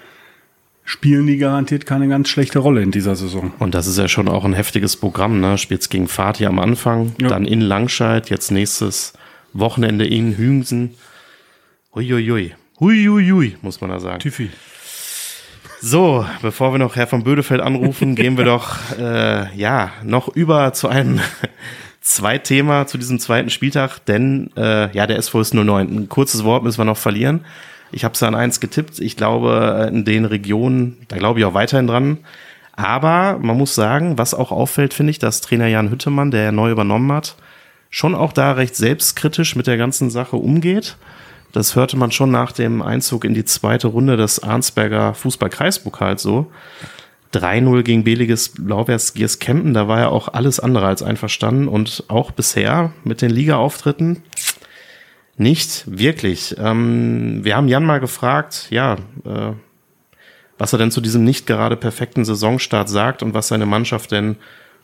spielen 0.83 1.27
die 1.27 1.37
garantiert 1.37 1.85
keine 1.85 2.09
ganz 2.09 2.27
schlechte 2.27 2.59
Rolle 2.59 2.81
in 2.81 2.91
dieser 2.91 3.15
Saison. 3.15 3.53
Und 3.57 3.73
das 3.73 3.87
ist 3.87 3.97
ja 3.97 4.09
schon 4.09 4.27
auch 4.27 4.43
ein 4.43 4.53
heftiges 4.53 4.97
Programm, 4.97 5.39
ne? 5.39 5.57
Spielt's 5.57 5.89
gegen 5.89 6.09
Fatih 6.09 6.47
am 6.47 6.59
Anfang, 6.59 7.15
ja. 7.21 7.29
dann 7.29 7.45
in 7.45 7.61
Langscheid, 7.61 8.29
jetzt 8.29 8.51
nächstes 8.51 9.13
Wochenende 9.53 10.05
in 10.05 10.37
Hüngsen. 10.37 10.95
Huiuiui. 11.95 12.53
Huiuiui, 12.81 13.55
muss 13.61 13.79
man 13.79 13.89
da 13.91 13.99
sagen. 13.99 14.19
Tiffy. 14.19 14.49
So, 15.87 16.25
bevor 16.41 16.73
wir 16.73 16.79
noch 16.79 16.95
Herr 16.95 17.05
von 17.05 17.23
Bödefeld 17.23 17.61
anrufen, 17.61 18.15
gehen 18.15 18.39
wir 18.39 18.43
doch 18.43 18.77
äh, 18.97 19.55
ja 19.55 19.91
noch 20.03 20.27
über 20.27 20.73
zu 20.73 20.87
einem 20.87 21.19
Zweitthema 22.01 22.87
zu 22.87 22.97
diesem 22.97 23.19
zweiten 23.19 23.51
Spieltag, 23.51 23.99
denn 23.99 24.49
äh, 24.57 24.91
ja, 24.97 25.05
der 25.05 25.17
SV 25.17 25.41
ist 25.41 25.53
09. 25.53 25.95
Ein 25.95 26.09
kurzes 26.09 26.43
Wort 26.43 26.63
müssen 26.63 26.79
wir 26.79 26.85
noch 26.85 26.97
verlieren. 26.97 27.45
Ich 27.91 28.03
habe 28.03 28.15
es 28.15 28.23
an 28.23 28.33
eins 28.33 28.59
getippt. 28.59 28.97
Ich 28.99 29.15
glaube, 29.15 29.87
in 29.93 30.05
den 30.05 30.25
Regionen, 30.25 30.97
da 31.07 31.17
glaube 31.17 31.39
ich 31.39 31.45
auch 31.45 31.53
weiterhin 31.53 31.85
dran. 31.85 32.17
Aber 32.75 33.37
man 33.39 33.55
muss 33.55 33.75
sagen, 33.75 34.17
was 34.17 34.33
auch 34.33 34.51
auffällt, 34.51 34.91
finde 34.91 35.11
ich, 35.11 35.19
dass 35.19 35.41
Trainer 35.41 35.67
Jan 35.67 35.91
Hüttemann, 35.91 36.31
der 36.31 36.45
ja 36.45 36.51
neu 36.51 36.71
übernommen 36.71 37.11
hat, 37.11 37.35
schon 37.91 38.15
auch 38.15 38.33
da 38.33 38.53
recht 38.53 38.75
selbstkritisch 38.75 39.55
mit 39.55 39.67
der 39.67 39.77
ganzen 39.77 40.09
Sache 40.09 40.35
umgeht. 40.37 40.97
Das 41.55 41.77
hörte 41.77 41.95
man 41.95 42.11
schon 42.11 42.31
nach 42.31 42.51
dem 42.51 42.81
Einzug 42.81 43.23
in 43.23 43.33
die 43.33 43.45
zweite 43.45 43.87
Runde 43.87 44.17
des 44.17 44.43
Arnsberger 44.43 45.13
Fußball-Kreispokals 45.13 46.21
so. 46.21 46.51
3-0 47.33 47.83
gegen 47.83 48.03
Beliges 48.03 48.49
Blaubeers 48.49 49.13
Giers 49.13 49.39
Kempen, 49.39 49.73
da 49.73 49.87
war 49.87 49.99
ja 49.99 50.09
auch 50.09 50.27
alles 50.27 50.59
andere 50.59 50.85
als 50.85 51.01
einverstanden 51.01 51.69
und 51.69 52.03
auch 52.09 52.31
bisher 52.31 52.91
mit 53.05 53.21
den 53.21 53.29
Liga-Auftritten 53.29 54.21
nicht 55.37 55.85
wirklich. 55.87 56.57
Ähm, 56.59 57.45
wir 57.45 57.55
haben 57.55 57.69
Jan 57.69 57.85
mal 57.85 58.01
gefragt, 58.01 58.67
ja, 58.69 58.95
äh, 59.23 59.53
was 60.57 60.73
er 60.73 60.79
denn 60.79 60.91
zu 60.91 60.99
diesem 60.99 61.23
nicht 61.23 61.47
gerade 61.47 61.77
perfekten 61.77 62.25
Saisonstart 62.25 62.89
sagt 62.89 63.23
und 63.23 63.33
was 63.33 63.47
seine 63.47 63.65
Mannschaft 63.65 64.11
denn 64.11 64.35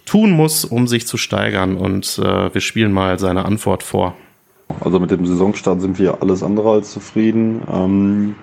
tun 0.06 0.32
muss, 0.32 0.64
um 0.64 0.88
sich 0.88 1.06
zu 1.06 1.18
steigern. 1.18 1.76
Und 1.76 2.18
äh, 2.18 2.54
wir 2.54 2.62
spielen 2.62 2.94
mal 2.94 3.20
seine 3.20 3.44
Antwort 3.44 3.84
vor. 3.84 4.16
Also 4.80 5.00
mit 5.00 5.12
dem 5.12 5.26
Saisonstart 5.26 5.82
sind 5.82 6.00
wir 6.00 6.22
alles 6.22 6.44
andere 6.44 6.72
als 6.72 6.92
zufrieden. 6.92 7.62
Ähm, 7.72 8.36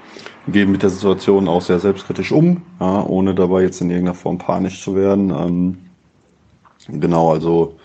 gehen 0.53 0.73
mit 0.73 0.83
der 0.83 0.91
Situation 0.91 1.49
auch 1.49 1.63
sehr 1.63 1.79
selbstkritisch 1.79 2.33
um, 2.33 2.63
ja, 2.81 3.05
ohne 3.05 3.35
dabei 3.35 3.63
jetzt 3.63 3.81
in 3.81 3.91
irgendeiner 3.91 4.15
Form 4.15 4.39
panisch 4.39 4.83
zu 4.83 4.95
werden. 4.95 5.31
Ähm, 5.31 5.79
genau, 7.01 7.33
also 7.33 7.77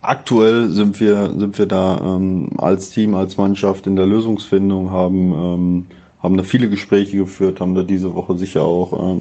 aktuell 0.00 0.70
sind 0.70 1.00
wir, 1.00 1.32
sind 1.36 1.58
wir 1.58 1.66
da 1.66 2.00
ähm, 2.02 2.50
als 2.58 2.90
Team, 2.90 3.14
als 3.14 3.36
Mannschaft 3.36 3.86
in 3.86 3.96
der 3.96 4.06
Lösungsfindung, 4.06 4.90
haben, 4.90 5.32
ähm, 5.32 5.86
haben 6.22 6.36
da 6.36 6.42
viele 6.42 6.68
Gespräche 6.68 7.16
geführt, 7.16 7.60
haben 7.60 7.74
da 7.74 7.82
diese 7.82 8.14
Woche 8.14 8.36
sicher 8.36 8.62
auch 8.62 8.92
ähm, 8.92 9.20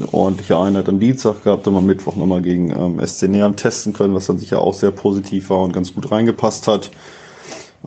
eine 0.00 0.12
ordentliche 0.12 0.58
Einheit 0.58 0.88
am 0.88 0.98
Dienstag 0.98 1.44
gehabt, 1.44 1.66
haben 1.66 1.76
am 1.76 1.86
Mittwoch 1.86 2.16
nochmal 2.16 2.42
gegen 2.42 2.70
ähm, 2.70 3.04
SC 3.04 3.28
Neam 3.28 3.56
testen 3.56 3.92
können, 3.92 4.14
was 4.14 4.26
dann 4.26 4.38
sicher 4.38 4.60
auch 4.60 4.74
sehr 4.74 4.90
positiv 4.90 5.50
war 5.50 5.60
und 5.60 5.72
ganz 5.72 5.94
gut 5.94 6.10
reingepasst 6.10 6.66
hat. 6.66 6.90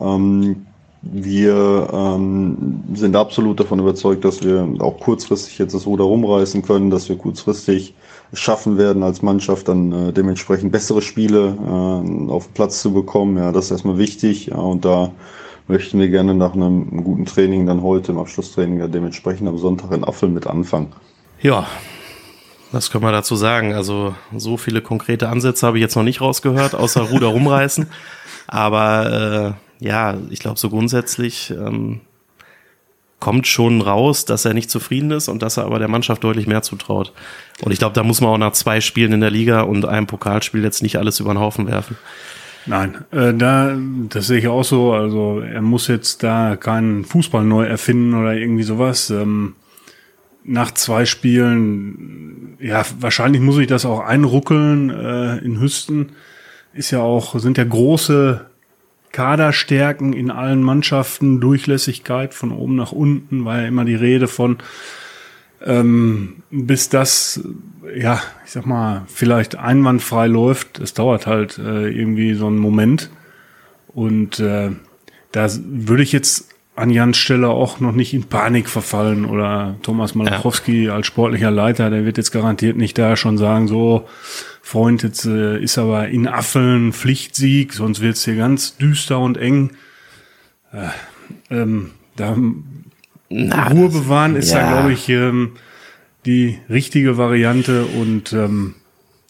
Ähm, 0.00 0.66
wir 1.02 1.88
ähm, 1.92 2.84
sind 2.92 3.16
absolut 3.16 3.58
davon 3.58 3.78
überzeugt, 3.78 4.24
dass 4.24 4.42
wir 4.42 4.68
auch 4.80 5.00
kurzfristig 5.00 5.58
jetzt 5.58 5.74
das 5.74 5.86
Ruder 5.86 6.04
rumreißen 6.04 6.62
können, 6.62 6.90
dass 6.90 7.08
wir 7.08 7.16
kurzfristig 7.16 7.94
schaffen 8.34 8.76
werden, 8.76 9.02
als 9.02 9.22
Mannschaft 9.22 9.68
dann 9.68 9.92
äh, 9.92 10.12
dementsprechend 10.12 10.72
bessere 10.72 11.00
Spiele 11.00 11.56
äh, 11.56 12.30
auf 12.30 12.52
Platz 12.52 12.82
zu 12.82 12.92
bekommen. 12.92 13.38
Ja, 13.38 13.50
das 13.50 13.66
ist 13.66 13.70
erstmal 13.70 13.98
wichtig. 13.98 14.46
Ja, 14.46 14.56
und 14.56 14.84
da 14.84 15.10
möchten 15.68 15.98
wir 15.98 16.08
gerne 16.08 16.34
nach 16.34 16.52
einem 16.52 17.02
guten 17.02 17.24
Training 17.24 17.66
dann 17.66 17.82
heute 17.82 18.12
im 18.12 18.18
Abschlusstraining 18.18 18.80
ja 18.80 18.88
dementsprechend 18.88 19.48
am 19.48 19.56
Sonntag 19.56 19.92
in 19.92 20.04
Apfel 20.04 20.28
mit 20.28 20.46
anfangen. 20.46 20.92
Ja, 21.40 21.66
was 22.72 22.90
können 22.90 23.04
wir 23.04 23.12
dazu 23.12 23.36
sagen? 23.36 23.72
Also 23.72 24.14
so 24.36 24.56
viele 24.56 24.82
konkrete 24.82 25.28
Ansätze 25.28 25.66
habe 25.66 25.78
ich 25.78 25.82
jetzt 25.82 25.96
noch 25.96 26.02
nicht 26.02 26.20
rausgehört, 26.20 26.74
außer 26.74 27.02
Ruder 27.02 27.28
rumreißen. 27.28 27.86
Aber 28.46 29.56
äh, 29.56 29.69
ja, 29.80 30.16
ich 30.30 30.38
glaube, 30.38 30.58
so 30.58 30.70
grundsätzlich 30.70 31.50
ähm, 31.50 32.00
kommt 33.18 33.46
schon 33.46 33.80
raus, 33.80 34.24
dass 34.24 34.44
er 34.44 34.54
nicht 34.54 34.70
zufrieden 34.70 35.10
ist 35.10 35.28
und 35.28 35.42
dass 35.42 35.56
er 35.56 35.64
aber 35.64 35.78
der 35.78 35.88
Mannschaft 35.88 36.24
deutlich 36.24 36.46
mehr 36.46 36.62
zutraut. 36.62 37.12
Und 37.62 37.72
ich 37.72 37.78
glaube, 37.78 37.94
da 37.94 38.02
muss 38.02 38.20
man 38.20 38.30
auch 38.30 38.38
nach 38.38 38.52
zwei 38.52 38.80
Spielen 38.80 39.12
in 39.12 39.20
der 39.20 39.30
Liga 39.30 39.62
und 39.62 39.84
einem 39.84 40.06
Pokalspiel 40.06 40.62
jetzt 40.62 40.82
nicht 40.82 40.96
alles 40.96 41.20
über 41.20 41.32
den 41.32 41.40
Haufen 41.40 41.66
werfen. 41.66 41.96
Nein, 42.66 43.04
äh, 43.10 43.32
da, 43.34 43.76
das 44.08 44.26
sehe 44.26 44.38
ich 44.38 44.48
auch 44.48 44.64
so. 44.64 44.92
Also 44.92 45.40
er 45.40 45.62
muss 45.62 45.88
jetzt 45.88 46.22
da 46.22 46.56
keinen 46.56 47.04
Fußball 47.04 47.44
neu 47.44 47.64
erfinden 47.64 48.14
oder 48.14 48.34
irgendwie 48.34 48.62
sowas. 48.62 49.10
Ähm, 49.10 49.54
nach 50.44 50.72
zwei 50.72 51.04
Spielen, 51.04 52.56
ja, 52.58 52.84
wahrscheinlich 52.98 53.42
muss 53.42 53.58
ich 53.58 53.66
das 53.66 53.84
auch 53.84 54.00
einruckeln 54.00 54.90
äh, 54.90 55.38
in 55.38 55.60
Hüsten. 55.60 56.12
Ist 56.72 56.90
ja 56.90 57.00
auch, 57.00 57.38
sind 57.38 57.58
ja 57.58 57.64
große 57.64 58.49
Kaderstärken 59.12 60.12
in 60.12 60.30
allen 60.30 60.62
Mannschaften, 60.62 61.40
Durchlässigkeit 61.40 62.34
von 62.34 62.52
oben 62.52 62.76
nach 62.76 62.92
unten, 62.92 63.44
war 63.44 63.60
ja 63.60 63.68
immer 63.68 63.84
die 63.84 63.94
Rede 63.94 64.28
von, 64.28 64.58
ähm, 65.64 66.42
bis 66.50 66.88
das, 66.88 67.42
ja, 67.94 68.20
ich 68.44 68.52
sag 68.52 68.66
mal, 68.66 69.02
vielleicht 69.06 69.56
einwandfrei 69.56 70.26
läuft. 70.26 70.78
Es 70.78 70.94
dauert 70.94 71.26
halt 71.26 71.58
äh, 71.58 71.88
irgendwie 71.88 72.34
so 72.34 72.46
einen 72.46 72.58
Moment. 72.58 73.10
Und 73.88 74.38
äh, 74.38 74.70
da 75.32 75.48
würde 75.64 76.02
ich 76.02 76.12
jetzt 76.12 76.48
an 76.76 76.90
Jans 76.90 77.18
Stelle 77.18 77.48
auch 77.48 77.80
noch 77.80 77.92
nicht 77.92 78.14
in 78.14 78.24
Panik 78.24 78.68
verfallen 78.68 79.24
oder 79.24 79.76
Thomas 79.82 80.14
Malachowski 80.14 80.84
ja. 80.84 80.94
als 80.94 81.06
sportlicher 81.06 81.50
Leiter, 81.50 81.90
der 81.90 82.04
wird 82.04 82.16
jetzt 82.16 82.30
garantiert 82.30 82.76
nicht 82.76 82.96
da 82.96 83.16
schon 83.16 83.38
sagen, 83.38 83.68
so, 83.68 84.08
Freund, 84.62 85.02
jetzt 85.02 85.26
äh, 85.26 85.58
ist 85.60 85.78
aber 85.78 86.08
in 86.08 86.28
Affeln 86.28 86.92
Pflichtsieg, 86.92 87.72
sonst 87.72 88.00
wird's 88.00 88.24
hier 88.24 88.36
ganz 88.36 88.76
düster 88.76 89.18
und 89.18 89.36
eng. 89.36 89.72
Äh, 90.72 90.88
ähm, 91.50 91.90
da 92.16 92.36
Na, 93.28 93.68
Ruhe 93.68 93.88
bewahren 93.88 94.36
ist 94.36 94.52
ja. 94.52 94.60
da, 94.60 94.72
glaube 94.72 94.92
ich, 94.92 95.08
ähm, 95.08 95.52
die 96.26 96.58
richtige 96.68 97.16
Variante 97.16 97.84
und 97.84 98.32
ähm, 98.32 98.74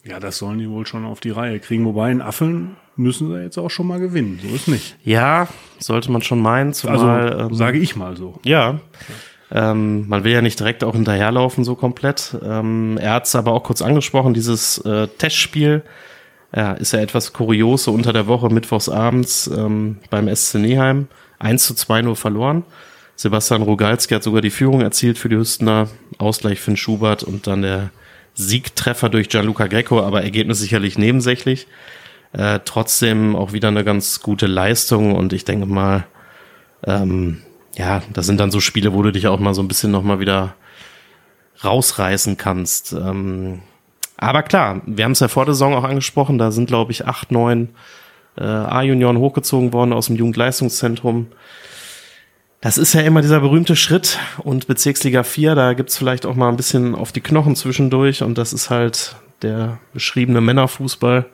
ja, 0.03 0.19
das 0.19 0.37
sollen 0.37 0.59
die 0.59 0.69
wohl 0.69 0.85
schon 0.85 1.05
auf 1.05 1.19
die 1.19 1.29
Reihe 1.29 1.59
kriegen. 1.59 1.85
Wobei 1.85 2.11
in 2.11 2.21
Affeln 2.21 2.75
müssen 2.95 3.29
sie 3.29 3.41
jetzt 3.41 3.57
auch 3.57 3.69
schon 3.69 3.87
mal 3.87 3.99
gewinnen. 3.99 4.39
So 4.41 4.53
ist 4.53 4.67
nicht. 4.67 4.95
Ja, 5.03 5.47
sollte 5.81 6.11
man 6.11 6.21
schon 6.21 6.41
meinen. 6.41 6.73
Zumal, 6.73 7.33
also 7.33 7.49
ähm, 7.49 7.55
sage 7.55 7.79
ich 7.79 7.95
mal 7.95 8.15
so. 8.17 8.39
Ja. 8.43 8.79
Ähm, 9.51 10.07
man 10.07 10.23
will 10.23 10.31
ja 10.31 10.41
nicht 10.41 10.59
direkt 10.59 10.83
auch 10.83 10.93
hinterherlaufen 10.93 11.63
so 11.63 11.75
komplett. 11.75 12.37
Ähm, 12.43 12.97
er 12.97 13.13
hat 13.13 13.25
es 13.25 13.35
aber 13.35 13.51
auch 13.51 13.63
kurz 13.63 13.81
angesprochen, 13.81 14.33
dieses 14.33 14.77
äh, 14.79 15.07
Testspiel 15.07 15.83
ja, 16.55 16.73
ist 16.73 16.93
ja 16.93 16.99
etwas 16.99 17.33
kuriose 17.33 17.91
unter 17.91 18.13
der 18.13 18.27
Woche, 18.27 18.49
mittwochs 18.49 18.89
abends 18.89 19.47
ähm, 19.47 19.97
beim 20.09 20.33
SC 20.33 20.55
Neheim. 20.55 21.07
1 21.39 21.65
zu 21.65 21.73
2 21.73 22.03
nur 22.03 22.15
verloren. 22.15 22.63
Sebastian 23.15 23.61
Rogalski 23.61 24.13
hat 24.13 24.23
sogar 24.23 24.41
die 24.41 24.49
Führung 24.49 24.81
erzielt 24.81 25.17
für 25.17 25.29
die 25.29 25.37
Hüstener. 25.37 25.87
Ausgleich 26.17 26.59
Finn 26.59 26.77
Schubert 26.77 27.23
und 27.23 27.47
dann 27.47 27.61
der 27.61 27.89
Siegtreffer 28.33 29.09
durch 29.09 29.29
Gianluca 29.29 29.67
Greco, 29.67 30.01
aber 30.01 30.23
Ergebnis 30.23 30.59
sicherlich 30.59 30.97
nebensächlich. 30.97 31.67
Äh, 32.33 32.59
trotzdem 32.63 33.35
auch 33.35 33.51
wieder 33.51 33.67
eine 33.67 33.83
ganz 33.83 34.21
gute 34.21 34.47
Leistung 34.47 35.15
und 35.15 35.33
ich 35.33 35.43
denke 35.43 35.65
mal, 35.65 36.05
ähm, 36.85 37.41
ja, 37.75 38.01
das 38.13 38.25
sind 38.25 38.39
dann 38.39 38.51
so 38.51 38.59
Spiele, 38.59 38.93
wo 38.93 39.01
du 39.01 39.11
dich 39.11 39.27
auch 39.27 39.39
mal 39.39 39.53
so 39.53 39.61
ein 39.61 39.67
bisschen 39.67 39.91
nochmal 39.91 40.19
wieder 40.19 40.55
rausreißen 41.63 42.37
kannst. 42.37 42.93
Ähm, 42.93 43.61
aber 44.17 44.43
klar, 44.43 44.81
wir 44.85 45.03
haben 45.03 45.11
es 45.11 45.19
ja 45.19 45.27
vor 45.27 45.45
der 45.45 45.53
Saison 45.53 45.73
auch 45.73 45.83
angesprochen, 45.83 46.37
da 46.37 46.51
sind, 46.51 46.67
glaube 46.67 46.91
ich, 46.91 47.05
acht, 47.05 47.31
neun 47.31 47.69
äh, 48.37 48.43
A-Junioren 48.43 49.17
hochgezogen 49.17 49.73
worden 49.73 49.93
aus 49.93 50.07
dem 50.07 50.15
Jugendleistungszentrum. 50.15 51.27
Das 52.61 52.77
ist 52.77 52.93
ja 52.93 53.01
immer 53.01 53.21
dieser 53.21 53.39
berühmte 53.39 53.75
Schritt 53.75 54.19
und 54.37 54.67
Bezirksliga 54.67 55.23
4, 55.23 55.55
da 55.55 55.73
gibt's 55.73 55.97
vielleicht 55.97 56.25
auch 56.25 56.35
mal 56.35 56.49
ein 56.49 56.57
bisschen 56.57 56.93
auf 56.93 57.11
die 57.11 57.21
Knochen 57.21 57.55
zwischendurch 57.55 58.21
und 58.21 58.37
das 58.37 58.53
ist 58.53 58.69
halt 58.69 59.15
der 59.41 59.79
beschriebene 59.93 60.41
Männerfußball. 60.41 61.25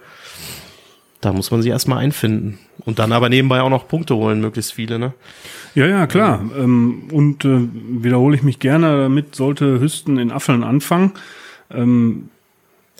Da 1.22 1.34
muss 1.34 1.50
man 1.50 1.62
sich 1.62 1.72
erstmal 1.72 2.00
einfinden. 2.00 2.60
Und 2.86 3.00
dann 3.00 3.12
aber 3.12 3.30
nebenbei 3.30 3.62
auch 3.62 3.70
noch 3.70 3.88
Punkte 3.88 4.16
holen, 4.16 4.40
möglichst 4.40 4.74
viele, 4.74 5.00
ne? 5.00 5.14
Ja, 5.74 5.88
ja, 5.88 6.08
klar. 6.08 6.44
Ähm, 6.58 7.04
und 7.12 7.44
äh, 7.44 7.68
wiederhole 8.04 8.36
ich 8.36 8.44
mich 8.44 8.60
gerne, 8.60 8.98
damit 8.98 9.36
sollte 9.36 9.80
Hüsten 9.80 10.18
in 10.18 10.32
Affeln 10.32 10.64
anfangen. 10.64 11.14
Ähm, 11.72 12.30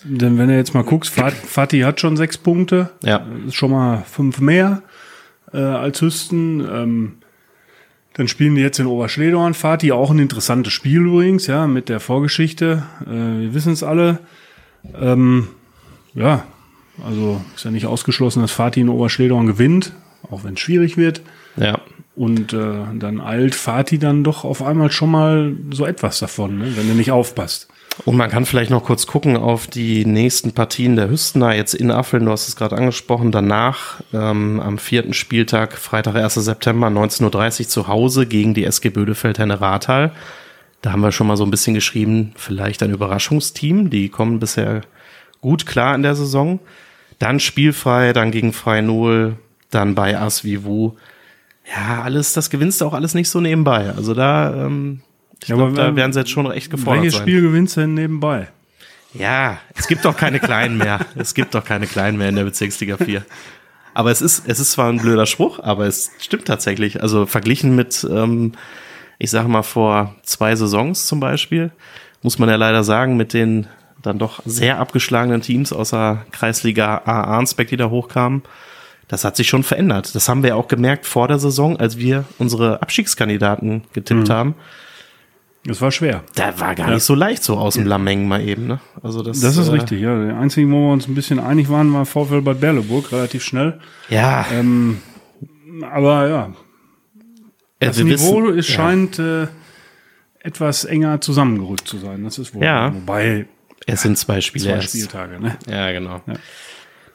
denn 0.04 0.38
wenn 0.38 0.48
du 0.48 0.56
jetzt 0.56 0.74
mal 0.74 0.84
guckst, 0.84 1.14
Fatih 1.14 1.84
hat 1.84 2.00
schon 2.00 2.18
sechs 2.18 2.38
Punkte. 2.38 2.92
Ja. 3.04 3.26
Ist 3.48 3.56
schon 3.56 3.72
mal 3.72 4.04
fünf 4.08 4.40
mehr 4.40 4.84
äh, 5.54 5.58
als 5.58 6.02
Hüsten. 6.02 6.60
Ähm, 6.60 7.14
dann 8.14 8.28
spielen 8.28 8.56
die 8.56 8.62
jetzt 8.62 8.80
in 8.80 8.88
Oberschledorn. 8.88 9.54
Fatih 9.54 9.92
auch 9.92 10.12
ein 10.12 10.20
interessantes 10.20 10.74
Spiel 10.74 11.02
übrigens, 11.06 11.48
ja, 11.48 11.68
mit 11.68 11.90
der 11.90 12.00
Vorgeschichte. 12.00 12.84
Äh, 13.06 13.42
wir 13.42 13.54
wissen 13.54 13.74
es 13.74 13.84
alle. 13.84 14.20
Ähm, 15.00 15.48
ja, 16.14 16.46
also 17.06 17.42
ist 17.56 17.66
ja 17.66 17.72
nicht 17.72 17.86
ausgeschlossen, 17.86 18.42
dass 18.42 18.52
Fatih 18.52 18.82
in 18.82 18.90
Oberschledorn 18.90 19.48
gewinnt, 19.48 19.94
auch 20.30 20.44
wenn 20.44 20.54
es 20.54 20.60
schwierig 20.60 20.98
wird. 20.98 21.22
Ja. 21.56 21.80
Und 22.16 22.54
äh, 22.54 22.84
dann 22.96 23.22
eilt 23.22 23.54
Fatih 23.54 24.00
dann 24.00 24.24
doch 24.24 24.44
auf 24.44 24.64
einmal 24.64 24.92
schon 24.92 25.12
mal 25.12 25.56
so 25.72 25.86
etwas 25.86 26.20
davon, 26.20 26.58
ne, 26.58 26.74
wenn 26.76 26.90
er 26.90 26.96
nicht 26.96 27.12
aufpasst. 27.12 27.68
Und 28.06 28.16
man 28.16 28.30
kann 28.30 28.46
vielleicht 28.46 28.70
noch 28.70 28.84
kurz 28.84 29.08
gucken 29.08 29.38
auf 29.38 29.68
die 29.68 30.06
nächsten 30.06 30.52
Partien 30.52 30.96
der 30.96 31.10
Hüstener, 31.10 31.56
jetzt 31.56 31.74
in 31.74 31.90
Affeln, 31.90 32.26
du 32.26 32.32
hast 32.32 32.48
es 32.48 32.56
gerade 32.56 32.76
angesprochen, 32.76 33.32
danach 33.32 34.02
ähm, 34.14 34.60
am 34.60 34.78
vierten 34.78 35.14
Spieltag, 35.14 35.74
Freitag, 35.78 36.16
1. 36.16 36.36
September, 36.36 36.88
19.30 36.88 37.62
Uhr 37.62 37.68
zu 37.68 37.88
Hause 37.88 38.28
gegen 38.28 38.54
die 38.54 38.66
SG 38.66 38.90
Bödefeld 38.90 39.40
Henne 39.40 39.62
Rathal. 39.62 40.12
Da 40.82 40.92
haben 40.92 41.02
wir 41.02 41.12
schon 41.12 41.28
mal 41.28 41.38
so 41.38 41.44
ein 41.44 41.52
bisschen 41.52 41.74
geschrieben, 41.74 42.34
vielleicht 42.36 42.84
ein 42.84 42.92
Überraschungsteam, 42.92 43.90
die 43.90 44.10
kommen 44.10 44.40
bisher 44.40 44.82
gut 45.42 45.66
klar 45.66 45.96
in 45.96 46.04
der 46.04 46.16
Saison. 46.16 46.60
Dann 47.20 47.40
spielfrei, 47.40 48.14
dann 48.14 48.32
gegen 48.32 48.54
Freinol, 48.54 49.38
dann 49.72 49.96
bei 49.96 50.18
Asvivu. 50.18 50.94
Ja, 51.76 52.02
alles, 52.04 52.34
das 52.34 52.50
gewinnst 52.50 52.80
du 52.82 52.86
auch 52.86 52.94
alles 52.94 53.14
nicht 53.14 53.30
so 53.30 53.42
nebenbei. 53.42 53.92
Also 53.96 54.14
da, 54.14 54.54
ähm, 54.66 55.02
ich 55.42 55.50
Ja, 55.50 55.56
glaub, 55.56 55.68
aber 55.70 55.76
da 55.78 55.84
wer- 55.88 55.96
werden 55.96 56.14
sie 56.14 56.20
jetzt 56.20 56.32
schon 56.32 56.50
echt 56.52 56.70
gefordert 56.72 57.04
Welches 57.04 57.18
sein. 57.18 57.24
Spiel 57.28 57.42
gewinnst 57.42 57.76
du 57.76 57.82
denn 57.82 57.94
nebenbei? 57.94 58.48
Ja, 59.14 59.58
es 59.76 59.88
gibt 59.88 60.06
doch 60.06 60.16
keine 60.16 60.40
Kleinen 60.40 60.78
mehr. 60.78 61.00
Es 61.16 61.34
gibt 61.34 61.56
doch 61.56 61.64
keine 61.66 61.88
Kleinen 61.88 62.18
mehr 62.18 62.30
in 62.30 62.36
der 62.36 62.44
Bezirksliga 62.44 62.98
4. 62.98 63.26
Aber 63.94 64.12
es 64.12 64.22
ist, 64.22 64.44
es 64.48 64.60
ist 64.60 64.74
zwar 64.74 64.90
ein 64.92 65.00
blöder 65.00 65.26
Spruch, 65.26 65.60
aber 65.60 65.88
es 65.88 66.12
stimmt 66.20 66.46
tatsächlich. 66.46 67.02
Also 67.02 67.26
verglichen 67.26 67.76
mit, 67.76 68.06
ähm, 68.10 68.52
ich 69.18 69.32
sage 69.32 69.48
mal, 69.48 69.64
vor 69.64 70.16
zwei 70.24 70.56
Saisons 70.56 71.08
zum 71.08 71.20
Beispiel, 71.20 71.72
muss 72.22 72.38
man 72.38 72.48
ja 72.48 72.56
leider 72.58 72.84
sagen, 72.84 73.18
mit 73.18 73.34
den 73.34 73.66
dann 74.08 74.18
doch 74.20 74.42
sehr 74.46 74.80
abgeschlagenen 74.80 75.42
Teams 75.42 75.72
außer 75.72 76.26
Kreisliga 76.32 77.02
A 77.06 77.22
Arnsbeck, 77.24 77.68
die 77.68 77.78
da 77.78 77.90
hochkamen, 77.90 78.42
das 79.08 79.24
hat 79.24 79.36
sich 79.38 79.48
schon 79.48 79.64
verändert. 79.64 80.16
Das 80.16 80.28
haben 80.28 80.44
wir 80.44 80.56
auch 80.58 80.68
gemerkt 80.68 81.06
vor 81.06 81.28
der 81.28 81.40
Saison, 81.40 81.78
als 81.78 81.98
wir 81.98 82.26
unsere 82.40 82.82
Abstiegskandidaten 82.82 83.84
getippt 83.94 84.30
haben. 84.30 84.56
Das 85.66 85.82
war 85.82 85.92
schwer. 85.92 86.24
Da 86.36 86.60
war 86.60 86.76
gar 86.76 86.92
nicht 86.92 87.04
so 87.04 87.14
leicht 87.14 87.44
so 87.44 87.58
aus 87.58 87.74
dem 87.76 87.86
Lameng 87.86 88.28
mal 88.28 88.42
eben. 88.42 88.68
Ne? 88.68 88.80
Also 89.04 89.22
das, 89.22 89.40
Das 89.42 89.58
ist 89.58 89.68
äh, 89.68 89.72
richtig, 89.72 90.02
ja. 90.02 90.18
Der 90.18 90.38
einzige, 90.38 90.70
wo 90.72 90.88
wir 90.88 90.94
uns 90.94 91.08
ein 91.08 91.16
bisschen 91.16 91.40
einig 91.40 91.70
waren, 91.70 91.94
war 91.94 92.06
VfL 92.06 92.42
Bad 92.42 92.62
Berleburg, 92.62 93.12
relativ 93.12 93.44
schnell. 93.44 93.80
Ja, 94.10 94.46
Ähm, 94.54 95.00
aber 95.92 96.28
ja, 96.30 96.36
Ja, 96.38 96.54
das 97.80 97.98
wir 97.98 98.06
Niveau 98.06 98.44
wissen- 98.44 98.58
ist, 98.60 98.70
ja. 98.70 98.76
scheint 98.76 99.20
äh, 99.20 99.48
etwas 100.40 100.86
enger 100.86 101.20
zusammengerückt 101.20 101.88
zu 101.88 101.98
sein. 101.98 102.24
Das 102.24 102.38
ist 102.40 102.54
wohl. 102.56 102.64
Ja. 102.64 102.94
Wobei 102.94 103.48
Es 103.86 104.02
sind 104.02 104.18
zwei 104.18 104.42
Spiele 104.42 104.66
zwei 104.66 104.72
erst. 104.72 104.90
Spieltage, 104.90 105.40
ne? 105.40 105.58
Ja, 105.70 105.92
genau. 105.92 106.22
Ja. 106.28 106.34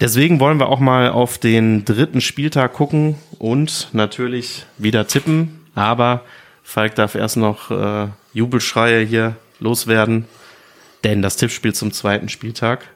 Deswegen 0.00 0.40
wollen 0.40 0.58
wir 0.58 0.68
auch 0.68 0.80
mal 0.80 1.10
auf 1.10 1.38
den 1.38 1.84
dritten 1.84 2.20
Spieltag 2.20 2.72
gucken 2.72 3.16
und 3.38 3.88
natürlich 3.92 4.66
wieder 4.78 5.06
tippen. 5.06 5.60
Aber 5.74 6.24
Falk 6.62 6.94
darf 6.94 7.14
erst 7.14 7.36
noch 7.36 7.70
äh, 7.70 8.08
Jubelschreie 8.32 9.04
hier 9.04 9.36
loswerden, 9.60 10.24
denn 11.04 11.22
das 11.22 11.36
Tippspiel 11.36 11.74
zum 11.74 11.92
zweiten 11.92 12.28
Spieltag 12.28 12.86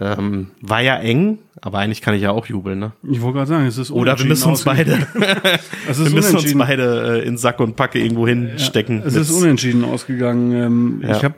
ähm, 0.00 0.48
war 0.60 0.80
ja 0.80 0.96
eng, 0.96 1.38
aber 1.60 1.78
eigentlich 1.78 2.00
kann 2.00 2.14
ich 2.14 2.22
ja 2.22 2.30
auch 2.30 2.46
jubeln. 2.46 2.78
Ne? 2.78 2.92
Ich 3.10 3.20
wollte 3.20 3.38
gerade 3.38 3.48
sagen, 3.48 3.66
es 3.66 3.76
ist 3.76 3.90
Oder 3.90 4.18
wir 4.18 4.24
unentschieden 4.24 4.28
müssen 4.28 4.48
uns 4.48 4.64
beide, 4.64 4.92
wir 5.14 6.10
müssen 6.10 6.36
uns 6.36 6.56
beide 6.56 7.20
äh, 7.22 7.26
in 7.26 7.36
Sack 7.36 7.60
und 7.60 7.76
Packe 7.76 7.98
irgendwo 7.98 8.26
hinstecken. 8.26 9.02
Es 9.04 9.14
ist 9.14 9.30
unentschieden 9.30 9.84
ausgegangen. 9.84 10.52
Ähm, 10.52 11.02
Ja. 11.02 11.16
Ich 11.16 11.24
habe, 11.24 11.34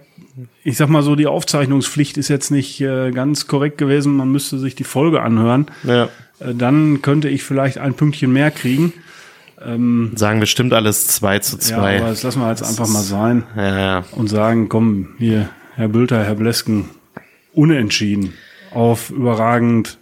ich 0.65 0.77
sag 0.77 0.89
mal 0.89 1.03
so, 1.03 1.15
die 1.15 1.27
Aufzeichnungspflicht 1.27 2.17
ist 2.17 2.29
jetzt 2.29 2.51
nicht 2.51 2.81
äh, 2.81 3.11
ganz 3.13 3.47
korrekt 3.47 3.79
gewesen. 3.79 4.17
Man 4.17 4.33
müsste 4.33 4.59
sich 4.59 4.75
die 4.75 4.85
Folge 4.85 5.23
anhören. 5.23 5.67
ja. 5.85 6.09
Äh, 6.41 6.55
dann 6.55 7.01
könnte 7.01 7.29
ich 7.29 7.45
vielleicht 7.45 7.79
ein 7.79 7.95
Pünktchen 7.95 8.33
mehr 8.33 8.51
kriegen. 8.51 8.93
Sagen 10.15 10.41
bestimmt 10.41 10.75
alles 10.75 11.07
2 11.07 11.39
zu 11.39 11.57
2. 11.57 11.95
Ja, 11.95 12.01
aber 12.01 12.11
das 12.11 12.23
lassen 12.23 12.41
wir 12.41 12.51
jetzt 12.51 12.63
einfach 12.63 12.89
mal 12.89 13.03
sein 13.03 13.45
ja, 13.57 13.79
ja. 13.79 14.05
und 14.11 14.29
sagen, 14.29 14.69
komm, 14.69 15.15
hier, 15.19 15.49
Herr 15.77 15.89
Bülter, 15.89 16.23
Herr 16.23 16.35
Blesken, 16.35 16.91
unentschieden 17.55 18.35
auf 18.73 19.11
überragend 19.11 19.97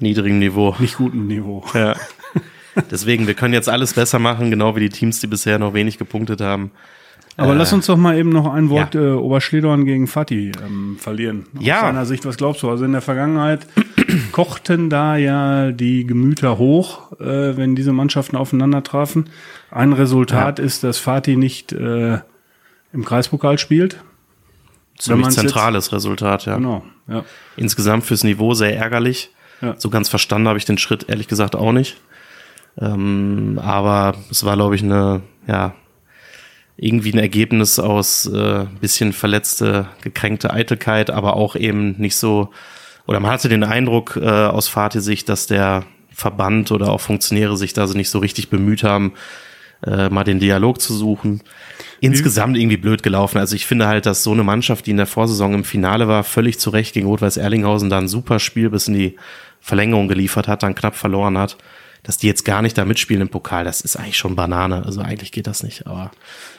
niedrigem 0.00 0.38
Niveau. 0.38 0.74
nicht 0.78 0.96
gutem 0.96 1.26
Niveau. 1.28 1.64
Ja. 1.74 1.94
Deswegen, 2.90 3.26
wir 3.26 3.34
können 3.34 3.54
jetzt 3.54 3.68
alles 3.68 3.94
besser 3.94 4.18
machen, 4.18 4.50
genau 4.50 4.74
wie 4.74 4.80
die 4.80 4.88
Teams, 4.88 5.20
die 5.20 5.26
bisher 5.26 5.58
noch 5.58 5.74
wenig 5.74 5.98
gepunktet 5.98 6.40
haben. 6.40 6.70
Aber 7.38 7.52
Äh, 7.54 7.56
lass 7.56 7.72
uns 7.72 7.86
doch 7.86 7.96
mal 7.96 8.18
eben 8.18 8.28
noch 8.30 8.52
ein 8.52 8.68
Wort 8.68 8.94
ja. 8.94 9.00
äh, 9.00 9.10
Oberschledorn 9.12 9.84
gegen 9.86 10.06
Fatih 10.08 10.52
ähm, 10.66 10.96
verlieren. 10.98 11.46
Aus 11.56 11.64
Ja. 11.64 11.80
seiner 11.80 12.04
Sicht, 12.04 12.26
was 12.26 12.36
glaubst 12.36 12.62
du? 12.62 12.68
Also 12.68 12.84
in 12.84 12.92
der 12.92 13.00
Vergangenheit 13.00 13.66
kochten 14.32 14.90
da 14.90 15.16
ja 15.16 15.70
die 15.70 16.04
Gemüter 16.04 16.58
hoch, 16.58 17.12
äh, 17.20 17.56
wenn 17.56 17.74
diese 17.76 17.92
Mannschaften 17.92 18.36
aufeinander 18.36 18.82
trafen. 18.82 19.30
Ein 19.70 19.92
Resultat 19.92 20.58
ist, 20.58 20.82
dass 20.84 20.98
Fatih 20.98 21.36
nicht 21.36 21.72
äh, 21.72 22.18
im 22.92 23.04
Kreispokal 23.04 23.56
spielt. 23.58 24.02
Ziemlich 24.98 25.28
zentrales 25.28 25.92
Resultat, 25.92 26.44
ja. 26.46 26.56
Genau. 26.56 26.82
Ja. 27.06 27.24
Insgesamt 27.56 28.04
fürs 28.04 28.24
Niveau 28.24 28.54
sehr 28.54 28.76
ärgerlich. 28.76 29.30
Ja. 29.60 29.74
So 29.78 29.90
ganz 29.90 30.08
verstanden 30.08 30.48
habe 30.48 30.58
ich 30.58 30.64
den 30.64 30.76
Schritt 30.78 31.08
ehrlich 31.08 31.28
gesagt 31.28 31.54
auch 31.54 31.70
nicht. 31.72 31.98
Ähm, 32.80 33.60
aber 33.62 34.14
es 34.30 34.44
war, 34.44 34.54
glaube 34.56 34.74
ich, 34.74 34.82
eine, 34.82 35.22
ja, 35.46 35.74
irgendwie 36.78 37.12
ein 37.12 37.18
Ergebnis 37.18 37.78
aus 37.78 38.26
äh, 38.26 38.66
bisschen 38.80 39.12
verletzte, 39.12 39.88
gekränkte 40.00 40.52
Eitelkeit, 40.52 41.10
aber 41.10 41.36
auch 41.36 41.56
eben 41.56 41.96
nicht 41.98 42.16
so, 42.16 42.50
oder 43.06 43.20
man 43.20 43.32
hatte 43.32 43.48
den 43.48 43.64
Eindruck 43.64 44.16
äh, 44.16 44.28
aus 44.28 44.68
Fatih-Sicht, 44.68 45.28
dass 45.28 45.48
der 45.48 45.84
Verband 46.10 46.70
oder 46.70 46.90
auch 46.90 47.00
Funktionäre 47.00 47.56
sich 47.56 47.72
da 47.72 47.86
so 47.86 47.96
nicht 47.96 48.10
so 48.10 48.20
richtig 48.20 48.48
bemüht 48.48 48.84
haben, 48.84 49.12
äh, 49.84 50.08
mal 50.08 50.24
den 50.24 50.38
Dialog 50.38 50.80
zu 50.80 50.94
suchen. 50.94 51.42
Insgesamt 52.00 52.56
irgendwie 52.56 52.76
blöd 52.76 53.02
gelaufen. 53.02 53.38
Also 53.38 53.56
ich 53.56 53.66
finde 53.66 53.88
halt, 53.88 54.06
dass 54.06 54.22
so 54.22 54.32
eine 54.32 54.44
Mannschaft, 54.44 54.86
die 54.86 54.92
in 54.92 54.96
der 54.96 55.06
Vorsaison 55.06 55.54
im 55.54 55.64
Finale 55.64 56.06
war, 56.06 56.22
völlig 56.22 56.60
zu 56.60 56.70
Recht 56.70 56.94
gegen 56.94 57.08
Rot-Weiß 57.08 57.38
Erlinghausen 57.38 57.90
da 57.90 57.98
ein 57.98 58.08
super 58.08 58.38
Spiel 58.38 58.70
bis 58.70 58.86
in 58.86 58.94
die 58.94 59.16
Verlängerung 59.60 60.06
geliefert 60.06 60.46
hat, 60.46 60.62
dann 60.62 60.76
knapp 60.76 60.94
verloren 60.94 61.36
hat, 61.38 61.56
dass 62.02 62.16
die 62.16 62.26
jetzt 62.26 62.44
gar 62.44 62.62
nicht 62.62 62.78
da 62.78 62.84
mitspielen 62.84 63.22
im 63.22 63.28
Pokal, 63.28 63.64
das 63.64 63.80
ist 63.80 63.96
eigentlich 63.96 64.16
schon 64.16 64.36
Banane. 64.36 64.84
Also 64.84 65.00
eigentlich 65.00 65.32
geht 65.32 65.46
das 65.46 65.62
nicht, 65.62 65.86
aber 65.86 66.10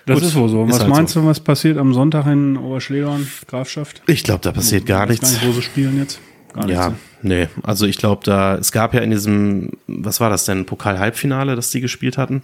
Das 0.05 0.15
gut, 0.15 0.23
ist 0.23 0.35
wohl 0.35 0.49
so. 0.49 0.67
Was 0.67 0.79
halt 0.79 0.89
meinst 0.89 1.15
du, 1.15 1.25
was 1.25 1.39
passiert 1.39 1.77
am 1.77 1.93
Sonntag 1.93 2.27
in 2.27 2.57
Oberschledorn, 2.57 3.27
Grafschaft? 3.47 4.01
Ich 4.07 4.23
glaube, 4.23 4.41
da 4.41 4.51
passiert 4.51 4.85
gar 4.85 5.03
Ich 5.05 5.21
weiß 5.21 5.21
nichts. 5.21 5.39
Gar 5.39 5.47
nicht, 5.47 5.47
wo 5.47 5.59
sie 5.59 5.65
spielen 5.65 5.97
jetzt. 5.97 6.19
Gar 6.53 6.65
nichts. 6.65 6.79
Ja, 6.79 6.93
nee. 7.21 7.47
Also 7.63 7.85
ich 7.85 7.97
glaube, 7.97 8.23
da, 8.25 8.55
es 8.55 8.71
gab 8.71 8.93
ja 8.93 9.01
in 9.01 9.11
diesem, 9.11 9.71
was 9.87 10.19
war 10.19 10.29
das 10.29 10.45
denn, 10.45 10.65
Pokal-Halbfinale, 10.65 11.55
das 11.55 11.71
die 11.71 11.81
gespielt 11.81 12.17
hatten. 12.17 12.43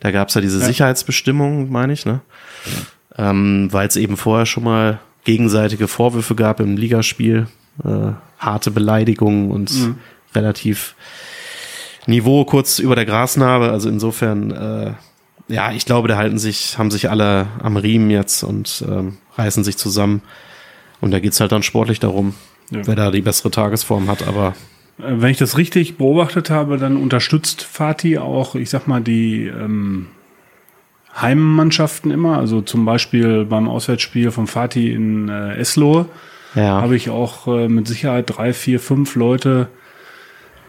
Da 0.00 0.10
gab 0.10 0.28
es 0.28 0.34
ja 0.34 0.40
diese 0.40 0.60
Sicherheitsbestimmung, 0.60 1.70
meine 1.70 1.92
ich, 1.92 2.06
ne? 2.06 2.20
Ähm, 3.16 3.68
Weil 3.72 3.88
es 3.88 3.96
eben 3.96 4.16
vorher 4.16 4.46
schon 4.46 4.62
mal 4.62 5.00
gegenseitige 5.24 5.88
Vorwürfe 5.88 6.36
gab 6.36 6.60
im 6.60 6.76
Ligaspiel, 6.76 7.48
äh, 7.84 8.12
harte 8.38 8.70
Beleidigungen 8.70 9.50
und 9.50 9.96
relativ 10.34 10.94
Niveau 12.08 12.44
kurz 12.44 12.78
über 12.80 12.94
der 12.96 13.04
Grasnarbe. 13.06 13.70
Also 13.70 13.88
insofern, 13.88 14.50
äh, 14.50 14.92
ja, 15.48 15.72
ich 15.72 15.84
glaube, 15.86 16.08
da 16.08 16.16
halten 16.16 16.38
sich, 16.38 16.78
haben 16.78 16.90
sich 16.90 17.08
alle 17.10 17.46
am 17.62 17.76
Riemen 17.76 18.10
jetzt 18.10 18.42
und 18.42 18.84
ähm, 18.88 19.18
reißen 19.36 19.62
sich 19.62 19.76
zusammen. 19.76 20.22
Und 21.00 21.10
da 21.12 21.20
geht's 21.20 21.38
halt 21.40 21.52
dann 21.52 21.62
sportlich 21.62 22.00
darum, 22.00 22.34
Ja. 22.70 22.80
wer 22.86 22.96
da 22.96 23.10
die 23.10 23.20
bessere 23.22 23.50
Tagesform 23.50 24.08
hat. 24.08 24.26
Aber 24.26 24.54
Äh, 24.98 25.20
Wenn 25.20 25.30
ich 25.30 25.38
das 25.38 25.56
richtig 25.58 25.96
beobachtet 25.96 26.50
habe, 26.50 26.76
dann 26.78 26.96
unterstützt 26.96 27.62
Fatih 27.62 28.18
auch, 28.18 28.54
ich 28.56 28.68
sag 28.70 28.88
mal, 28.88 29.00
die 29.00 29.44
ähm, 29.46 30.06
Heimmannschaften 31.20 32.10
immer. 32.10 32.38
Also 32.38 32.60
zum 32.62 32.84
Beispiel 32.84 33.44
beim 33.44 33.68
Auswärtsspiel 33.68 34.30
von 34.30 34.46
Fatih 34.46 34.92
in 34.92 35.28
äh, 35.28 35.56
Eslohe 35.56 36.06
ja, 36.54 36.80
habe 36.80 36.96
ich 36.96 37.10
auch 37.10 37.46
äh, 37.48 37.68
mit 37.68 37.86
Sicherheit 37.86 38.24
drei, 38.28 38.52
vier, 38.52 38.80
fünf 38.80 39.14
Leute 39.14 39.68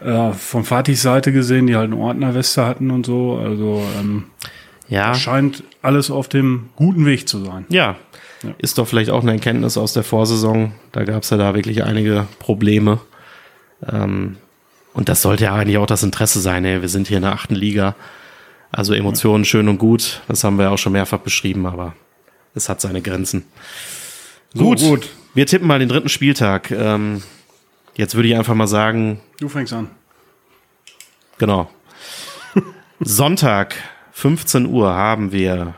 äh, 0.04 0.32
von 0.32 0.64
Fatihs 0.64 1.02
Seite 1.02 1.32
gesehen, 1.32 1.66
die 1.66 1.76
halt 1.76 1.92
eine 1.92 2.00
Ordnerweste 2.00 2.64
hatten 2.64 2.90
und 2.90 3.06
so. 3.06 3.36
Also 3.36 3.82
ähm, 3.98 4.24
ja, 4.88 5.14
scheint 5.14 5.62
alles 5.82 6.10
auf 6.10 6.28
dem 6.28 6.70
guten 6.76 7.06
Weg 7.06 7.28
zu 7.28 7.44
sein. 7.44 7.64
ja, 7.68 7.96
ist 8.58 8.78
doch 8.78 8.88
vielleicht 8.88 9.10
auch 9.10 9.22
eine 9.22 9.32
Erkenntnis 9.32 9.76
aus 9.76 9.92
der 9.92 10.02
Vorsaison. 10.02 10.72
Da 10.92 11.04
gab's 11.04 11.30
ja 11.30 11.36
da 11.36 11.54
wirklich 11.54 11.84
einige 11.84 12.26
Probleme. 12.38 13.00
Ähm, 13.90 14.36
und 14.92 15.08
das 15.08 15.22
sollte 15.22 15.44
ja 15.44 15.54
eigentlich 15.54 15.78
auch 15.78 15.86
das 15.86 16.02
Interesse 16.02 16.40
sein. 16.40 16.64
Ey. 16.64 16.80
Wir 16.80 16.88
sind 16.88 17.08
hier 17.08 17.18
in 17.18 17.22
der 17.22 17.32
achten 17.32 17.54
Liga. 17.54 17.94
Also 18.72 18.94
Emotionen 18.94 19.44
schön 19.44 19.68
und 19.68 19.78
gut. 19.78 20.22
Das 20.28 20.44
haben 20.44 20.56
wir 20.56 20.64
ja 20.64 20.70
auch 20.70 20.78
schon 20.78 20.92
mehrfach 20.92 21.18
beschrieben, 21.18 21.66
aber 21.66 21.94
es 22.54 22.68
hat 22.68 22.80
seine 22.80 23.02
Grenzen. 23.02 23.44
So, 24.54 24.64
gut, 24.64 24.80
gut. 24.80 25.08
wir 25.34 25.46
tippen 25.46 25.68
mal 25.68 25.78
den 25.78 25.88
dritten 25.88 26.08
Spieltag. 26.08 26.70
Ähm, 26.70 27.22
jetzt 27.94 28.14
würde 28.14 28.28
ich 28.28 28.36
einfach 28.36 28.54
mal 28.54 28.66
sagen, 28.66 29.20
Du 29.38 29.48
fängst 29.48 29.72
an. 29.72 29.88
Genau. 31.38 31.70
Sonntag, 33.00 33.74
15 34.12 34.66
Uhr, 34.66 34.92
haben 34.92 35.32
wir 35.32 35.74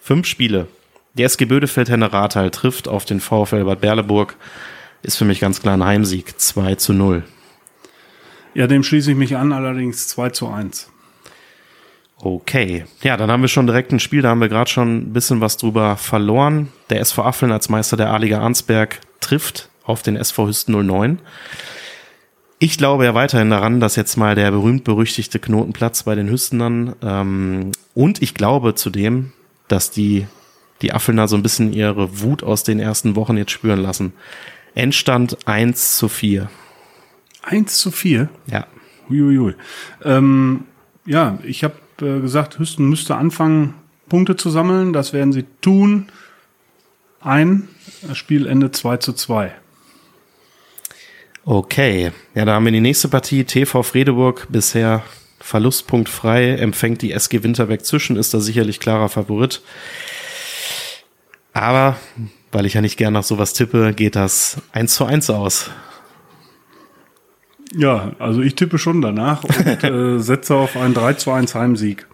fünf 0.00 0.26
Spiele. 0.26 0.68
Die 1.14 1.22
SG 1.24 1.44
Bödefeld 1.44 1.90
Henne 1.90 2.12
Rathal 2.12 2.50
trifft 2.50 2.88
auf 2.88 3.04
den 3.04 3.20
VfL 3.20 3.64
Bad 3.64 3.80
Berleburg. 3.80 4.36
ist 5.02 5.16
für 5.16 5.24
mich 5.24 5.40
ganz 5.40 5.60
klar 5.60 5.76
ein 5.76 5.84
Heimsieg. 5.84 6.38
2 6.40 6.76
zu 6.76 6.92
0. 6.92 7.24
Ja, 8.54 8.66
dem 8.66 8.82
schließe 8.82 9.10
ich 9.10 9.16
mich 9.16 9.36
an, 9.36 9.52
allerdings 9.52 10.08
2 10.08 10.30
zu 10.30 10.48
1. 10.48 10.90
Okay, 12.20 12.84
ja, 13.02 13.16
dann 13.16 13.30
haben 13.30 13.42
wir 13.42 13.48
schon 13.48 13.66
direkt 13.66 13.92
ein 13.92 14.00
Spiel, 14.00 14.22
da 14.22 14.30
haben 14.30 14.40
wir 14.40 14.48
gerade 14.48 14.68
schon 14.68 14.96
ein 14.96 15.12
bisschen 15.12 15.40
was 15.40 15.56
drüber 15.56 15.96
verloren. 15.96 16.72
Der 16.90 17.00
SV 17.00 17.22
Affeln 17.22 17.52
als 17.52 17.68
Meister 17.68 17.96
der 17.96 18.10
A-Liga 18.10 18.40
Arnsberg 18.40 19.00
trifft 19.20 19.68
auf 19.88 20.02
den 20.02 20.16
SV 20.16 20.48
Hüsten 20.48 20.86
09. 20.86 21.18
Ich 22.60 22.76
glaube 22.76 23.04
ja 23.04 23.14
weiterhin 23.14 23.50
daran, 23.50 23.78
dass 23.78 23.96
jetzt 23.96 24.16
mal 24.16 24.34
der 24.34 24.50
berühmt-berüchtigte 24.50 25.38
Knotenplatz 25.38 26.02
bei 26.02 26.14
den 26.14 26.28
Hüstenern 26.28 26.96
ähm, 27.02 27.70
und 27.94 28.20
ich 28.20 28.34
glaube 28.34 28.74
zudem, 28.74 29.32
dass 29.68 29.90
die, 29.90 30.26
die 30.82 30.92
Affelner 30.92 31.28
so 31.28 31.36
ein 31.36 31.42
bisschen 31.42 31.72
ihre 31.72 32.20
Wut 32.20 32.42
aus 32.42 32.64
den 32.64 32.80
ersten 32.80 33.14
Wochen 33.14 33.36
jetzt 33.36 33.52
spüren 33.52 33.80
lassen. 33.80 34.12
Endstand 34.74 35.38
1 35.46 35.96
zu 35.98 36.08
4. 36.08 36.50
1 37.42 37.78
zu 37.78 37.90
4? 37.90 38.28
Ja. 38.46 38.66
Uiuiui. 39.08 39.54
Ähm, 40.04 40.64
ja, 41.06 41.38
ich 41.44 41.64
habe 41.64 41.76
äh, 42.00 42.20
gesagt, 42.20 42.58
Hüsten 42.58 42.88
müsste 42.88 43.16
anfangen, 43.16 43.74
Punkte 44.08 44.36
zu 44.36 44.50
sammeln. 44.50 44.92
Das 44.92 45.12
werden 45.12 45.32
sie 45.32 45.44
tun. 45.60 46.08
Ein 47.20 47.68
Spielende 48.12 48.70
2 48.70 48.98
zu 48.98 49.12
2. 49.12 49.52
Okay, 51.48 52.12
ja, 52.34 52.44
da 52.44 52.52
haben 52.52 52.66
wir 52.66 52.72
die 52.72 52.80
nächste 52.82 53.08
Partie. 53.08 53.42
TV 53.42 53.82
Fredeburg 53.82 54.48
bisher 54.50 55.02
verlustpunktfrei, 55.40 56.50
empfängt 56.56 57.00
die 57.00 57.10
SG 57.12 57.42
Winterberg 57.42 57.86
zwischen, 57.86 58.16
ist 58.16 58.34
da 58.34 58.40
sicherlich 58.40 58.80
klarer 58.80 59.08
Favorit. 59.08 59.62
Aber, 61.54 61.96
weil 62.52 62.66
ich 62.66 62.74
ja 62.74 62.82
nicht 62.82 62.98
gern 62.98 63.14
nach 63.14 63.22
sowas 63.22 63.54
tippe, 63.54 63.94
geht 63.94 64.14
das 64.14 64.58
1 64.72 64.94
zu 64.94 65.06
1 65.06 65.30
aus. 65.30 65.70
Ja, 67.74 68.12
also 68.18 68.42
ich 68.42 68.54
tippe 68.54 68.76
schon 68.76 69.00
danach 69.00 69.42
und 69.42 69.56
äh, 69.84 70.18
setze 70.18 70.54
auf 70.54 70.76
einen 70.76 70.92
3 70.92 71.14
zu 71.14 71.30
1 71.32 71.54
Heimsieg. 71.54 72.06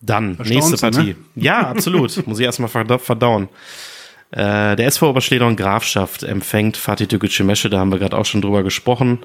Dann, 0.00 0.38
nächste 0.44 0.76
du, 0.76 0.80
Partie. 0.80 1.16
ne? 1.34 1.42
Ja, 1.42 1.66
absolut. 1.66 2.24
Muss 2.28 2.38
ich 2.38 2.44
erstmal 2.44 2.70
verda- 2.70 3.00
verdauen. 3.00 3.48
Äh, 4.32 4.76
der 4.76 4.86
SV 4.86 5.10
Oberschledern 5.10 5.56
Grafschaft 5.56 6.22
empfängt 6.22 6.78
Fatih 6.78 7.06
Tükücü 7.06 7.44
Mesche, 7.44 7.68
da 7.68 7.78
haben 7.78 7.92
wir 7.92 7.98
gerade 7.98 8.16
auch 8.16 8.24
schon 8.24 8.40
drüber 8.40 8.62
gesprochen. 8.62 9.18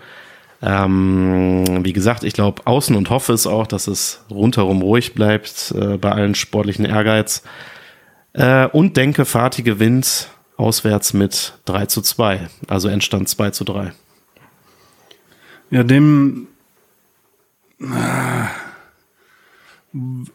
Ähm, 0.62 1.86
wie 1.86 1.94
gesagt, 1.94 2.24
ich 2.24 2.34
glaube, 2.34 2.64
außen 2.66 2.96
und 2.96 3.10
hoffe 3.10 3.32
es 3.32 3.48
auch, 3.48 3.68
dass 3.68 3.88
es 3.88 4.26
rundherum 4.30 4.82
ruhig 4.82 5.14
bleibt 5.14 5.74
äh, 5.80 5.98
bei 5.98 6.12
allen 6.12 6.36
sportlichen 6.36 6.84
Ehrgeiz. 6.84 7.44
Äh, 8.34 8.68
und 8.68 8.98
denke, 8.98 9.24
Fatih 9.24 9.64
gewinnt 9.64 10.30
auswärts 10.58 11.14
mit 11.14 11.54
3 11.66 11.86
zu 11.86 12.02
2. 12.02 12.50
Also 12.68 12.90
Endstand 12.90 13.30
2 13.30 13.52
zu 13.52 13.64
3. 13.64 13.94
Ja, 15.70 15.84
dem. 15.84 16.48
Ah. 17.82 18.48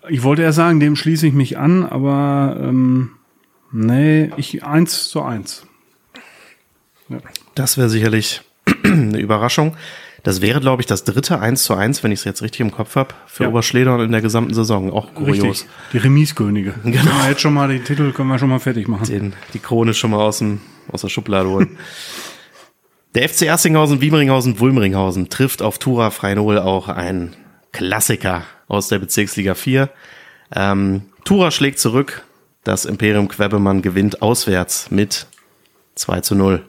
Ich 0.09 0.23
wollte 0.23 0.43
ja 0.43 0.53
sagen, 0.53 0.81
dem 0.81 0.97
schließe 0.97 1.27
ich 1.27 1.35
mich 1.35 1.59
an, 1.59 1.85
aber 1.85 2.57
ähm, 2.59 3.11
nee, 3.73 4.31
ich 4.37 4.65
1 4.65 5.09
zu 5.09 5.23
1. 5.23 5.67
Ja. 7.09 7.19
Das 7.55 7.77
wäre 7.77 7.89
sicherlich 7.89 8.43
eine 8.85 9.19
Überraschung. 9.19 9.77
Das 10.23 10.41
wäre, 10.41 10.61
glaube 10.61 10.83
ich, 10.83 10.87
das 10.87 11.03
dritte 11.03 11.41
1 11.41 11.65
zu 11.65 11.75
1, 11.75 12.05
wenn 12.05 12.13
ich 12.13 12.21
es 12.21 12.25
jetzt 12.25 12.43
richtig 12.43 12.61
im 12.61 12.71
Kopf 12.71 12.95
habe, 12.95 13.15
für 13.27 13.45
Ja. 13.45 13.49
Oberschledern 13.49 14.01
in 14.01 14.13
der 14.13 14.21
gesamten 14.21 14.55
Saison. 14.55 14.93
Auch 14.93 15.13
kurios. 15.15 15.45
Richtig. 15.45 15.69
Die 15.93 15.99
Remiskönige. 15.99 16.75
Genau. 16.85 16.97
Können 17.03 17.23
wir 17.23 17.29
jetzt 17.29 17.41
schon 17.41 17.55
mal 17.55 17.69
den 17.69 17.85
Titel 17.85 18.13
können 18.13 18.29
wir 18.29 18.39
schon 18.39 18.49
mal 18.49 18.61
fertig 18.61 18.87
machen. 18.87 19.07
Den, 19.07 19.33
die 19.53 19.59
Krone 19.59 19.95
schon 19.95 20.13
mal 20.13 20.21
aus, 20.21 20.39
dem, 20.39 20.61
aus 20.89 21.01
der 21.01 21.09
Schublade 21.09 21.49
holen. 21.49 21.77
der 23.17 23.29
FC 23.29 23.43
Erstinghausen, 23.43 24.01
Wiemeringhausen, 24.01 24.61
Wulmeringhausen 24.61 25.29
trifft 25.29 25.61
auf 25.61 25.79
Tura 25.79 26.11
Freinol 26.11 26.59
auch 26.59 26.89
ein 26.89 27.35
Klassiker 27.73 28.45
aus 28.69 28.89
der 28.89 29.01
Bezirksliga 29.01 29.55
4. 29.55 29.91
Ähm, 30.55 31.03
Tura 31.25 31.51
schlägt 31.51 31.81
zurück. 31.81 32.25
Das 32.65 32.85
Imperium 32.85 33.29
Quebemann 33.29 33.83
gewinnt 33.83 34.23
auswärts 34.23 34.91
mit 34.91 35.27
2 35.97 36.21
zu 36.21 36.35
0. 36.35 36.65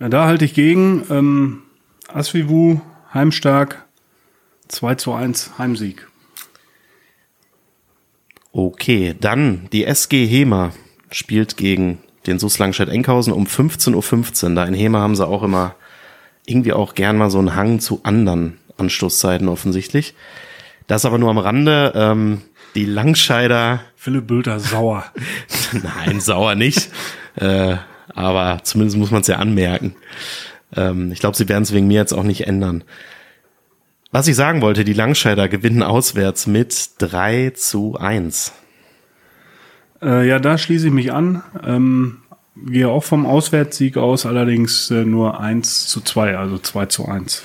Ja, 0.00 0.08
da 0.08 0.26
halte 0.26 0.44
ich 0.44 0.54
gegen. 0.54 1.04
Ähm, 1.10 1.62
Asvivu, 2.08 2.80
heimstark, 3.12 3.84
2 4.68 4.94
zu 4.96 5.12
1 5.12 5.58
Heimsieg. 5.58 6.08
Okay, 8.52 9.14
dann 9.20 9.68
die 9.72 9.84
SG 9.84 10.26
Hema 10.26 10.72
spielt 11.10 11.56
gegen 11.56 11.98
den 12.26 12.38
SUS 12.38 12.58
Langstedt-Enkhausen 12.58 13.32
um 13.32 13.44
15.15 13.46 14.44
Uhr. 14.48 14.54
Da 14.54 14.64
in 14.64 14.74
Hema 14.74 15.00
haben 15.00 15.16
sie 15.16 15.26
auch 15.26 15.42
immer 15.42 15.74
irgendwie 16.46 16.72
auch 16.72 16.94
gern 16.94 17.16
mal 17.16 17.30
so 17.30 17.38
einen 17.38 17.54
Hang 17.54 17.78
zu 17.78 18.00
anderen 18.02 18.58
Anstoßzeiten 18.78 19.48
offensichtlich. 19.48 20.14
Das 20.86 21.04
aber 21.04 21.18
nur 21.18 21.30
am 21.30 21.38
Rande. 21.38 21.92
Ähm, 21.94 22.42
die 22.74 22.84
Langscheider, 22.84 23.80
Philipp 23.96 24.26
Bülter 24.26 24.60
sauer. 24.60 25.04
nein, 25.72 26.20
sauer 26.20 26.54
nicht, 26.54 26.90
äh, 27.36 27.76
aber 28.14 28.60
zumindest 28.62 28.96
muss 28.98 29.10
man 29.10 29.22
es 29.22 29.26
ja 29.26 29.36
anmerken. 29.36 29.94
Ähm, 30.76 31.12
ich 31.12 31.20
glaube, 31.20 31.36
sie 31.36 31.48
werden 31.48 31.62
es 31.62 31.72
wegen 31.72 31.86
mir 31.86 32.00
jetzt 32.00 32.12
auch 32.12 32.22
nicht 32.22 32.46
ändern. 32.46 32.84
Was 34.10 34.26
ich 34.26 34.36
sagen 34.36 34.62
wollte, 34.62 34.84
die 34.84 34.94
Langscheider 34.94 35.48
gewinnen 35.48 35.82
auswärts 35.82 36.46
mit 36.46 36.90
3 36.98 37.50
zu 37.54 37.96
1. 37.98 38.52
Äh, 40.00 40.26
ja, 40.26 40.38
da 40.38 40.56
schließe 40.56 40.86
ich 40.86 40.92
mich 40.92 41.12
an. 41.12 41.42
Ähm, 41.66 42.18
gehe 42.56 42.88
auch 42.88 43.04
vom 43.04 43.26
Auswärtssieg 43.26 43.96
aus, 43.96 44.24
allerdings 44.24 44.90
äh, 44.90 45.04
nur 45.04 45.40
1 45.40 45.88
zu 45.88 46.00
2, 46.00 46.36
also 46.38 46.58
2 46.58 46.86
zu 46.86 47.06
1. 47.06 47.42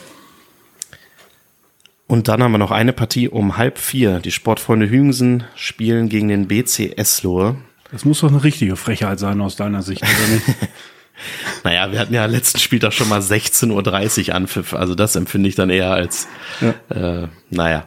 Und 2.14 2.28
dann 2.28 2.44
haben 2.44 2.52
wir 2.52 2.60
noch 2.60 2.70
eine 2.70 2.94
Partie 2.94 3.28
um 3.28 3.58
halb 3.58 3.80
vier. 3.80 4.20
Die 4.20 4.30
Sportfreunde 4.30 4.88
Hüngsen 4.88 5.46
spielen 5.56 6.10
gegen 6.10 6.28
den 6.28 6.48
BC 6.48 6.96
Eslohe. 6.96 7.56
Das 7.92 8.06
muss 8.06 8.20
doch 8.20 8.30
eine 8.30 8.44
richtige 8.44 8.76
Frechheit 8.76 9.18
sein 9.18 9.42
aus 9.42 9.56
deiner 9.56 9.82
Sicht, 9.82 10.04
oder 10.04 10.28
nicht? 10.36 10.46
Naja, 11.64 11.92
wir 11.92 12.00
hatten 12.00 12.14
ja 12.14 12.26
letzten 12.26 12.60
Spieltag 12.60 12.94
schon 12.94 13.10
mal 13.10 13.20
16.30 13.20 14.30
Uhr 14.30 14.36
Anpfiff. 14.36 14.76
Also 14.76 14.94
das 14.94 15.16
empfinde 15.16 15.50
ich 15.50 15.56
dann 15.56 15.72
eher 15.72 15.92
als, 15.92 16.28
Ja. 16.62 17.24
äh, 17.24 17.28
naja. 17.50 17.86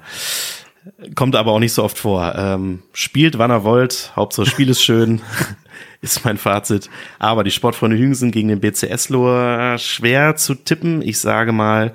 Kommt 1.15 1.37
aber 1.37 1.53
auch 1.53 1.61
nicht 1.61 1.73
so 1.73 1.85
oft 1.85 1.97
vor. 1.97 2.35
Ähm, 2.37 2.83
spielt, 2.93 3.39
wann 3.39 3.53
er 3.53 3.63
wollt. 3.63 4.13
Hauptsache 4.17 4.47
Spiel 4.47 4.71
ist 4.71 4.83
schön. 4.83 5.21
ist 6.01 6.25
mein 6.25 6.37
Fazit. 6.37 6.91
Aber 7.21 7.45
die 7.45 7.53
Sportfreunde 7.53 7.97
Hüngsen 7.97 8.33
gegen 8.33 8.49
den 8.49 8.59
BC 8.59 8.91
Eslohe 8.91 9.79
schwer 9.79 10.35
zu 10.35 10.57
tippen. 10.57 11.01
Ich 11.01 11.21
sage 11.21 11.53
mal 11.53 11.93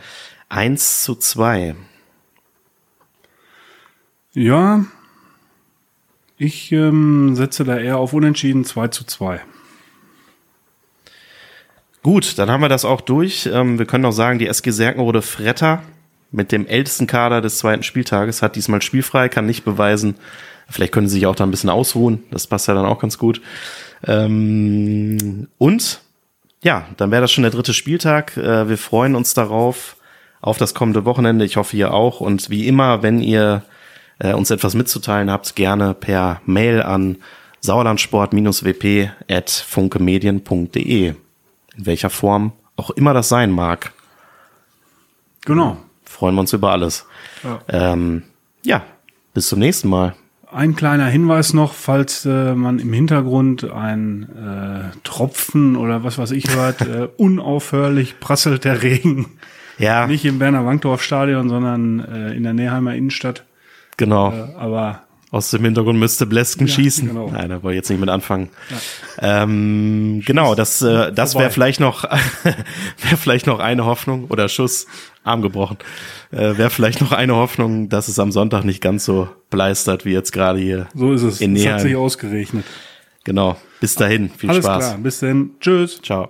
1 0.47 1.03
zu 1.03 1.15
2. 1.15 1.75
ja, 4.33 4.85
ich 6.37 6.71
ähm, 6.71 7.35
setze 7.35 7.63
da 7.63 7.77
eher 7.77 7.97
auf 7.97 8.13
Unentschieden 8.13 8.65
2 8.65 8.87
zu 8.87 9.03
2. 9.03 9.41
Gut, 12.03 12.39
dann 12.39 12.49
haben 12.49 12.61
wir 12.61 12.69
das 12.69 12.83
auch 12.83 13.01
durch. 13.01 13.47
Ähm, 13.51 13.77
wir 13.77 13.85
können 13.85 14.05
auch 14.05 14.11
sagen, 14.11 14.39
die 14.39 14.47
SG 14.47 14.71
Serkenrode 14.71 15.21
Fretter 15.21 15.83
mit 16.31 16.51
dem 16.51 16.65
ältesten 16.65 17.05
Kader 17.05 17.41
des 17.41 17.59
zweiten 17.59 17.83
Spieltages 17.83 18.41
hat 18.41 18.55
diesmal 18.55 18.81
spielfrei, 18.81 19.29
kann 19.29 19.45
nicht 19.45 19.63
beweisen. 19.63 20.15
Vielleicht 20.67 20.93
können 20.93 21.07
sie 21.07 21.15
sich 21.15 21.27
auch 21.27 21.35
da 21.35 21.43
ein 21.43 21.51
bisschen 21.51 21.69
ausruhen. 21.69 22.23
Das 22.31 22.47
passt 22.47 22.67
ja 22.67 22.73
dann 22.73 22.85
auch 22.85 22.99
ganz 22.99 23.17
gut. 23.17 23.41
Ähm, 24.07 25.47
und 25.57 26.01
ja, 26.63 26.87
dann 26.97 27.11
wäre 27.11 27.21
das 27.21 27.31
schon 27.31 27.43
der 27.43 27.51
dritte 27.51 27.73
Spieltag. 27.73 28.35
Äh, 28.37 28.67
wir 28.67 28.77
freuen 28.77 29.15
uns 29.15 29.33
darauf, 29.33 29.97
auf 30.41 30.57
das 30.57 30.73
kommende 30.73 31.05
Wochenende. 31.05 31.45
Ich 31.45 31.57
hoffe, 31.57 31.77
ihr 31.77 31.93
auch. 31.93 32.21
Und 32.21 32.49
wie 32.49 32.67
immer, 32.67 33.03
wenn 33.03 33.19
ihr 33.21 33.63
äh, 34.21 34.33
uns 34.33 34.51
etwas 34.51 34.75
mitzuteilen 34.75 35.31
habt, 35.31 35.55
gerne 35.55 35.93
per 35.93 36.41
Mail 36.45 36.81
an 36.81 37.17
sauerlandsport-wp 37.61 39.09
at 39.29 39.49
funkemedien.de. 39.49 41.07
In 41.77 41.85
welcher 41.85 42.09
Form 42.09 42.53
auch 42.75 42.91
immer 42.91 43.13
das 43.13 43.29
sein 43.29 43.51
mag. 43.51 43.93
Genau. 45.45 45.77
Freuen 46.03 46.35
wir 46.35 46.41
uns 46.41 46.53
über 46.53 46.71
alles. 46.71 47.05
Ja. 47.43 47.59
Ähm, 47.67 48.23
ja, 48.63 48.83
bis 49.33 49.47
zum 49.47 49.59
nächsten 49.59 49.89
Mal. 49.89 50.15
Ein 50.51 50.75
kleiner 50.75 51.05
Hinweis 51.05 51.53
noch, 51.53 51.73
falls 51.73 52.25
äh, 52.25 52.53
man 52.53 52.79
im 52.79 52.91
Hintergrund 52.91 53.63
ein 53.71 54.27
äh, 54.93 54.97
Tropfen 55.03 55.77
oder 55.77 56.03
was 56.03 56.17
weiß 56.17 56.31
ich 56.31 56.53
hört, 56.53 56.81
äh, 56.87 57.07
unaufhörlich 57.17 58.19
prasselt 58.19 58.65
der 58.65 58.83
Regen. 58.83 59.27
Ja, 59.77 60.05
Nicht 60.05 60.25
im 60.25 60.37
Berner 60.37 60.65
Wankdorf 60.65 61.01
Stadion, 61.01 61.49
sondern 61.49 62.01
äh, 62.01 62.33
in 62.33 62.43
der 62.43 62.53
Neheimer 62.53 62.93
Innenstadt. 62.93 63.45
Genau. 64.05 64.31
Äh, 64.31 64.55
aber 64.57 65.03
Aus 65.31 65.49
dem 65.51 65.63
Hintergrund 65.63 65.97
müsste 65.97 66.25
Blesken 66.25 66.67
Ja, 66.67 66.73
schießen. 66.73 67.07
genau. 67.07 67.29
Nein, 67.31 67.49
da 67.49 67.63
wollte 67.63 67.75
ich 67.75 67.77
jetzt 67.77 67.89
nicht 67.89 67.99
mit 68.01 68.09
anfangen. 68.09 68.49
Ähm, 69.19 70.21
genau, 70.25 70.55
das, 70.55 70.81
äh, 70.81 71.11
das 71.13 71.35
wäre 71.35 71.49
vielleicht 71.51 71.79
noch, 71.79 72.03
wäre 72.43 73.17
vielleicht 73.17 73.47
noch 73.47 73.59
eine 73.59 73.85
Hoffnung 73.85 74.25
oder 74.25 74.49
Schuss, 74.49 74.87
Arm 75.23 75.41
gebrochen. 75.41 75.77
Äh, 76.31 76.57
wäre 76.57 76.69
vielleicht 76.69 76.99
noch 77.01 77.11
eine 77.13 77.35
Hoffnung, 77.35 77.87
dass 77.89 78.07
es 78.07 78.19
am 78.19 78.31
Sonntag 78.31 78.65
nicht 78.65 78.81
ganz 78.81 79.05
so 79.05 79.29
bleistert 79.49 80.03
wie 80.05 80.11
jetzt 80.11 80.31
gerade 80.33 80.59
hier. 80.59 80.87
so 80.95 81.13
ist 81.13 81.21
es. 81.23 81.39
In 81.41 81.55
Es 81.55 81.65
hat 81.67 81.81
sich 81.81 81.95
ausgerechnet. 81.95 82.65
Genau. 83.23 83.55
Bis 83.79 83.95
dahin. 83.95 84.29
Viel 84.31 84.49
Alles 84.49 84.65
Spaß. 84.65 84.85
klar. 84.85 84.97
Bis 84.97 85.19
dann. 85.19 85.51
Tschüss. 85.59 86.01
Ciao. 86.01 86.29